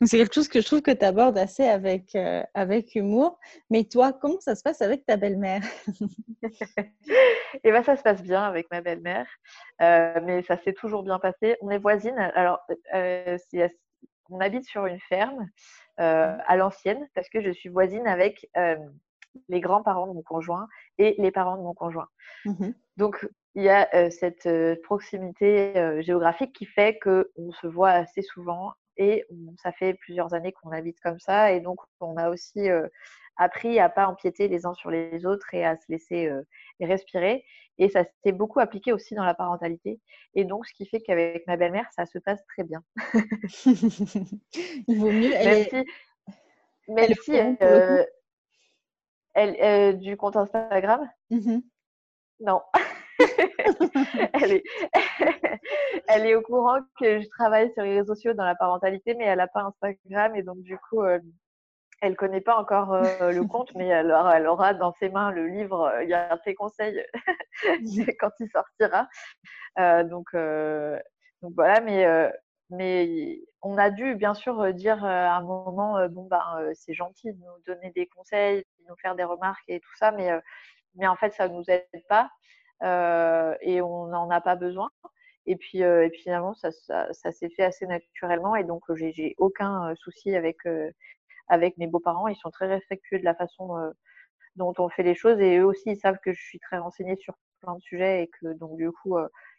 Donc, 0.00 0.08
c'est 0.08 0.18
quelque 0.18 0.34
chose 0.34 0.48
que 0.48 0.60
je 0.60 0.66
trouve 0.66 0.82
que 0.82 0.90
tu 0.90 1.04
abordes 1.04 1.38
assez 1.38 1.64
avec, 1.64 2.14
euh, 2.14 2.42
avec 2.54 2.94
humour. 2.94 3.38
Mais 3.70 3.84
toi, 3.84 4.12
comment 4.12 4.40
ça 4.40 4.54
se 4.54 4.62
passe 4.62 4.82
avec 4.82 5.04
ta 5.04 5.16
belle-mère? 5.16 5.62
Eh 7.64 7.72
bien, 7.72 7.82
ça 7.82 7.96
se 7.96 8.02
passe 8.02 8.22
bien 8.22 8.42
avec 8.42 8.70
ma 8.70 8.82
belle-mère. 8.82 9.26
Euh, 9.80 10.20
mais 10.22 10.42
ça 10.42 10.56
s'est 10.58 10.74
toujours 10.74 11.02
bien 11.02 11.18
passé. 11.18 11.56
On 11.62 11.70
est 11.70 11.78
voisines. 11.78 12.18
Alors, 12.34 12.60
on 12.92 14.40
habite 14.40 14.64
sur 14.64 14.86
une 14.86 15.00
ferme 15.00 15.48
à 15.96 16.56
l'ancienne 16.56 17.08
parce 17.14 17.28
que 17.28 17.40
je 17.40 17.50
suis 17.50 17.70
voisine 17.70 18.06
avec 18.06 18.48
les 19.48 19.60
grands-parents 19.60 20.06
de 20.06 20.12
mon 20.12 20.22
conjoint 20.22 20.68
et 20.98 21.14
les 21.18 21.30
parents 21.30 21.56
de 21.56 21.62
mon 21.62 21.74
conjoint. 21.74 22.08
Mmh 22.44 22.70
Donc, 22.96 23.26
il 23.56 23.62
y 23.62 23.68
a 23.70 24.10
cette 24.10 24.48
proximité 24.82 25.72
géographique 26.02 26.52
qui 26.52 26.66
fait 26.66 26.98
qu'on 26.98 27.52
se 27.52 27.66
voit 27.66 27.90
assez 27.90 28.22
souvent 28.22 28.72
et 28.98 29.24
ça 29.62 29.72
fait 29.72 29.94
plusieurs 29.94 30.34
années 30.34 30.52
qu'on 30.52 30.70
habite 30.72 31.00
comme 31.00 31.18
ça 31.18 31.52
et 31.52 31.60
donc 31.60 31.80
on 32.00 32.16
a 32.16 32.28
aussi 32.28 32.68
appris 33.36 33.80
à 33.80 33.88
pas 33.88 34.06
empiéter 34.08 34.48
les 34.48 34.66
uns 34.66 34.74
sur 34.74 34.90
les 34.90 35.24
autres 35.24 35.52
et 35.54 35.64
à 35.64 35.76
se 35.76 35.84
laisser 35.88 36.30
respirer. 36.80 37.44
Et 37.78 37.88
ça 37.88 38.04
s'est 38.24 38.32
beaucoup 38.32 38.60
appliqué 38.60 38.92
aussi 38.92 39.14
dans 39.14 39.24
la 39.24 39.34
parentalité 39.34 40.00
et 40.34 40.44
donc 40.44 40.66
ce 40.66 40.74
qui 40.74 40.86
fait 40.86 41.00
qu'avec 41.00 41.46
ma 41.46 41.56
belle-mère 41.56 41.88
ça 41.96 42.04
se 42.04 42.18
passe 42.18 42.44
très 42.46 42.62
bien. 42.62 42.82
il 44.86 44.98
vaut 44.98 45.12
mieux 45.12 45.32
même 46.88 47.14
si, 47.14 47.32
elle, 49.34 49.98
du 49.98 50.16
compte 50.16 50.36
Instagram? 50.36 51.08
Mmh 51.30 51.58
Non. 52.40 52.62
elle, 54.34 54.52
est, 54.52 54.64
elle 56.08 56.26
est 56.26 56.34
au 56.34 56.42
courant 56.42 56.80
que 57.00 57.20
je 57.20 57.28
travaille 57.28 57.72
sur 57.72 57.82
les 57.82 57.98
réseaux 57.98 58.14
sociaux 58.14 58.34
dans 58.34 58.44
la 58.44 58.54
parentalité, 58.54 59.14
mais 59.14 59.24
elle 59.24 59.38
n'a 59.38 59.46
pas 59.46 59.62
Instagram 59.62 60.36
et 60.36 60.42
donc 60.42 60.58
du 60.62 60.78
coup, 60.78 61.02
euh, 61.02 61.18
elle 62.02 62.12
ne 62.12 62.16
connaît 62.16 62.40
pas 62.40 62.56
encore 62.56 62.92
euh, 62.92 63.32
le 63.32 63.44
compte, 63.44 63.74
mais 63.74 63.86
elle 63.86 64.10
aura, 64.10 64.36
elle 64.36 64.46
aura, 64.46 64.74
dans 64.74 64.92
ses 64.92 65.08
mains 65.08 65.30
le 65.30 65.46
livre 65.46 65.84
euh, 65.84 66.14
a 66.14 66.38
tes 66.38 66.54
conseils 66.54 67.02
quand 68.20 68.30
il 68.40 68.50
sortira. 68.50 69.08
donc, 70.04 70.26
donc 71.42 71.52
voilà, 71.54 71.80
mais, 71.80 72.32
mais 72.70 73.40
on 73.62 73.78
a 73.78 73.90
dû 73.90 74.14
bien 74.14 74.34
sûr 74.34 74.74
dire 74.74 75.04
à 75.04 75.36
un 75.36 75.42
moment 75.42 76.06
bon 76.08 76.26
ben 76.26 76.42
c'est 76.74 76.94
gentil 76.94 77.32
de 77.32 77.38
nous 77.38 77.62
donner 77.66 77.92
des 77.92 78.06
conseils, 78.06 78.58
de 78.58 78.88
nous 78.88 78.96
faire 78.96 79.14
des 79.14 79.24
remarques 79.24 79.64
et 79.68 79.80
tout 79.80 79.96
ça, 79.96 80.12
mais, 80.12 80.30
mais 80.96 81.06
en 81.06 81.16
fait 81.16 81.32
ça 81.32 81.48
ne 81.48 81.54
nous 81.54 81.64
aide 81.68 81.86
pas 82.08 82.30
et 82.82 83.80
on 83.80 84.06
n'en 84.06 84.30
a 84.30 84.40
pas 84.40 84.56
besoin. 84.56 84.90
Et 85.46 85.56
puis, 85.56 85.82
puis 86.10 86.20
finalement, 86.22 86.54
ça, 86.54 86.70
s'est 87.12 87.50
fait 87.50 87.62
assez 87.62 87.86
naturellement 87.86 88.56
et 88.56 88.64
donc 88.64 88.82
j'ai 88.94 89.34
aucun 89.38 89.94
souci 89.96 90.34
avec, 90.34 90.58
avec 91.48 91.78
mes 91.78 91.86
beaux-parents. 91.86 92.28
Ils 92.28 92.36
sont 92.36 92.50
très 92.50 92.66
respectueux 92.66 93.18
de 93.18 93.24
la 93.24 93.34
façon 93.34 93.92
dont 94.56 94.72
on 94.78 94.88
fait 94.88 95.02
les 95.02 95.14
choses 95.14 95.38
et 95.40 95.58
eux 95.58 95.66
aussi 95.66 95.82
ils 95.90 96.00
savent 96.00 96.18
que 96.24 96.32
je 96.32 96.42
suis 96.42 96.58
très 96.58 96.78
renseignée 96.78 97.16
sur 97.16 97.34
plein 97.60 97.74
de 97.74 97.80
sujets 97.80 98.22
et 98.22 98.28
que 98.28 98.54
donc 98.54 98.78
du 98.78 98.90
coup 98.90 99.16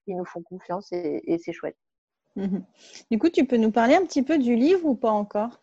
ils 0.08 0.18
nous 0.18 0.26
font 0.26 0.42
confiance 0.42 0.92
et, 0.92 1.38
c'est 1.44 1.54
chouette. 1.54 1.78
Mmh 2.36 2.60
du 3.10 3.18
coup, 3.18 3.30
tu 3.30 3.46
peux 3.46 3.58
nous 3.58 3.72
parler 3.72 3.96
un 3.96 4.06
petit 4.06 4.24
peu 4.24 4.38
du 4.38 4.56
livre 4.56 4.86
ou 4.86 4.96
pas 4.96 5.12
encore? 5.12 5.62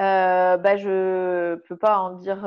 Euh, 0.00 0.56
bah, 0.56 0.76
je 0.76 1.56
peux 1.68 1.76
pas 1.76 1.98
en 1.98 2.12
dire 2.14 2.46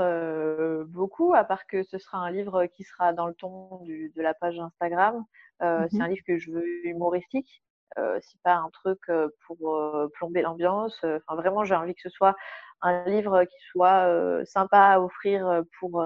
beaucoup, 0.87 1.33
à 1.33 1.43
part 1.43 1.67
que 1.67 1.83
ce 1.83 1.97
sera 1.97 2.17
un 2.17 2.31
livre 2.31 2.65
qui 2.65 2.83
sera 2.83 3.13
dans 3.13 3.27
le 3.27 3.33
ton 3.33 3.81
de 3.83 4.21
la 4.21 4.33
page 4.33 4.59
Instagram. 4.59 5.23
Euh, 5.61 5.87
c'est 5.89 5.97
mmh 5.97 6.01
un 6.01 6.07
livre 6.07 6.23
que 6.27 6.37
je 6.37 6.51
veux 6.51 6.65
humoristique. 6.85 7.63
Euh, 7.97 8.19
c'est 8.21 8.41
pas 8.41 8.55
un 8.55 8.69
truc 8.71 8.99
pour 9.45 10.09
plomber 10.13 10.41
l'ambiance. 10.41 10.97
Enfin, 11.03 11.35
vraiment, 11.35 11.63
j'ai 11.63 11.75
envie 11.75 11.93
que 11.95 12.01
ce 12.01 12.09
soit 12.09 12.35
un 12.81 13.05
livre 13.05 13.43
qui 13.45 13.57
soit 13.71 14.43
sympa 14.45 14.79
à 14.79 14.99
offrir 14.99 15.61
pour 15.79 16.03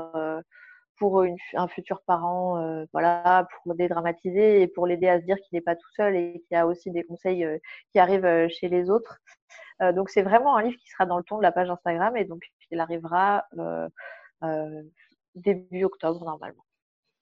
pour 1.00 1.24
un 1.56 1.68
futur 1.68 2.02
parent, 2.06 2.86
voilà, 2.92 3.48
pour 3.64 3.76
dédramatiser 3.76 4.62
et 4.62 4.68
pour 4.68 4.86
l'aider 4.86 5.08
à 5.08 5.20
se 5.20 5.26
dire 5.26 5.38
qu'il 5.38 5.58
n'est 5.58 5.62
pas 5.62 5.76
tout 5.76 5.90
seul 5.96 6.16
et 6.16 6.34
qu'il 6.48 6.56
y 6.56 6.56
a 6.56 6.68
aussi 6.68 6.92
des 6.92 7.04
conseils 7.04 7.48
qui 7.92 8.00
arrivent 8.00 8.48
chez 8.50 8.68
les 8.68 8.90
autres. 8.90 9.20
donc 9.96 10.10
c'est 10.10 10.22
vraiment 10.22 10.56
un 10.56 10.64
livre 10.64 10.78
qui 10.78 10.90
sera 10.90 11.06
dans 11.06 11.18
le 11.18 11.24
ton 11.24 11.38
de 11.38 11.44
la 11.44 11.52
page 11.52 11.70
Instagram 11.70 12.16
et 12.18 12.26
donc 12.26 12.42
il 12.72 12.80
arrivera 12.80 13.46
début 15.36 15.84
octobre 15.84 16.24
normalement. 16.24 16.64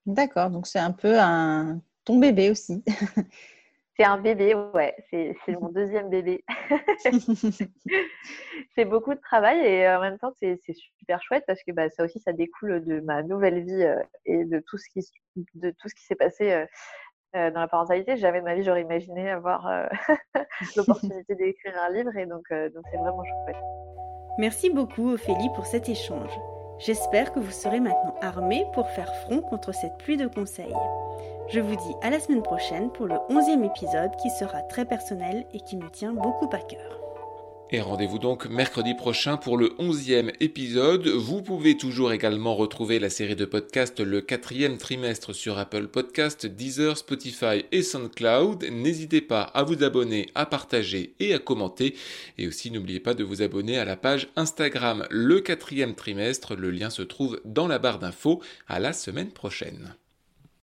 D'accord, 0.05 0.49
donc 0.49 0.67
c'est 0.67 0.79
un 0.79 0.91
peu 0.91 1.19
un 1.19 1.81
ton 2.05 2.17
bébé 2.17 2.49
aussi. 2.49 2.83
C'est 3.97 4.05
un 4.05 4.17
bébé, 4.17 4.53
ouais. 4.53 4.95
C'est 5.09 5.35
mon 5.59 5.69
deuxième 5.69 6.09
bébé. 6.09 6.43
c'est 8.75 8.85
beaucoup 8.85 9.15
de 9.15 9.19
travail 9.19 9.57
et 9.65 9.89
en 9.89 9.99
même 9.99 10.19
temps, 10.19 10.31
c'est 10.39 10.59
super 10.99 11.21
chouette 11.23 11.43
parce 11.47 11.63
que 11.63 11.71
bah, 11.71 11.89
ça 11.89 12.03
aussi, 12.03 12.19
ça 12.19 12.31
découle 12.31 12.83
de 12.85 12.99
ma 12.99 13.23
nouvelle 13.23 13.63
vie 13.63 13.83
euh, 13.83 13.99
et 14.25 14.45
de 14.45 14.59
tout 14.59 14.77
ce 14.77 14.87
qui, 14.89 15.03
de 15.55 15.71
tout 15.71 15.89
ce 15.89 15.95
qui 15.95 16.03
s'est 16.03 16.15
passé 16.15 16.51
euh, 16.51 16.65
euh, 17.35 17.49
dans 17.49 17.59
la 17.59 17.67
parentalité. 17.67 18.17
Jamais 18.17 18.39
de 18.39 18.45
ma 18.45 18.53
vie, 18.53 18.63
j'aurais 18.63 18.83
imaginé 18.83 19.31
avoir 19.31 19.67
l'opportunité 20.75 21.33
d'écrire 21.33 21.73
un 21.81 21.91
livre 21.91 22.15
et 22.15 22.27
donc 22.27 22.47
donc 22.51 22.85
c'est 22.91 22.97
vraiment 22.97 23.23
chouette. 23.23 23.57
Merci 24.37 24.69
beaucoup, 24.69 25.13
Ophélie, 25.13 25.49
pour 25.55 25.65
cet 25.65 25.89
échange. 25.89 26.31
J'espère 26.77 27.33
que 27.33 27.39
vous 27.39 27.49
serez 27.49 27.79
maintenant 27.79 28.13
armés 28.21 28.63
pour 28.73 28.87
faire 28.91 29.11
front 29.23 29.41
contre 29.41 29.73
cette 29.73 29.97
pluie 29.97 30.17
de 30.17 30.27
conseils. 30.27 30.75
Je 31.49 31.61
vous 31.61 31.75
dis 31.77 31.95
à 32.01 32.09
la 32.09 32.19
semaine 32.19 32.43
prochaine 32.43 32.91
pour 32.91 33.07
le 33.07 33.15
11e 33.29 33.65
épisode 33.65 34.11
qui 34.21 34.29
sera 34.29 34.61
très 34.63 34.83
personnel 34.83 35.45
et 35.53 35.61
qui 35.61 35.77
me 35.77 35.89
tient 35.89 36.11
beaucoup 36.11 36.49
à 36.51 36.59
cœur. 36.59 36.99
Et 37.69 37.79
rendez-vous 37.79 38.19
donc 38.19 38.47
mercredi 38.47 38.95
prochain 38.95 39.37
pour 39.37 39.57
le 39.57 39.73
onzième 39.77 40.31
épisode. 40.41 41.07
Vous 41.07 41.41
pouvez 41.41 41.77
toujours 41.77 42.11
également 42.11 42.53
retrouver 42.53 42.99
la 42.99 43.09
série 43.09 43.37
de 43.37 43.45
podcasts 43.45 44.01
le 44.01 44.19
quatrième 44.19 44.77
trimestre 44.77 45.33
sur 45.33 45.57
Apple 45.57 45.87
Podcasts, 45.87 46.45
Deezer, 46.45 46.97
Spotify 46.97 47.63
et 47.71 47.81
SoundCloud. 47.81 48.65
N'hésitez 48.69 49.21
pas 49.21 49.43
à 49.43 49.63
vous 49.63 49.85
abonner, 49.85 50.27
à 50.35 50.45
partager 50.45 51.13
et 51.21 51.33
à 51.33 51.39
commenter. 51.39 51.95
Et 52.37 52.47
aussi 52.47 52.71
n'oubliez 52.71 52.99
pas 52.99 53.13
de 53.13 53.23
vous 53.23 53.41
abonner 53.41 53.77
à 53.77 53.85
la 53.85 53.95
page 53.95 54.27
Instagram 54.35 55.05
le 55.09 55.39
quatrième 55.39 55.95
trimestre. 55.95 56.55
Le 56.55 56.71
lien 56.71 56.89
se 56.89 57.03
trouve 57.03 57.39
dans 57.45 57.67
la 57.67 57.79
barre 57.79 57.99
d'infos. 57.99 58.41
À 58.67 58.79
la 58.79 58.91
semaine 58.91 59.31
prochaine. 59.31 59.95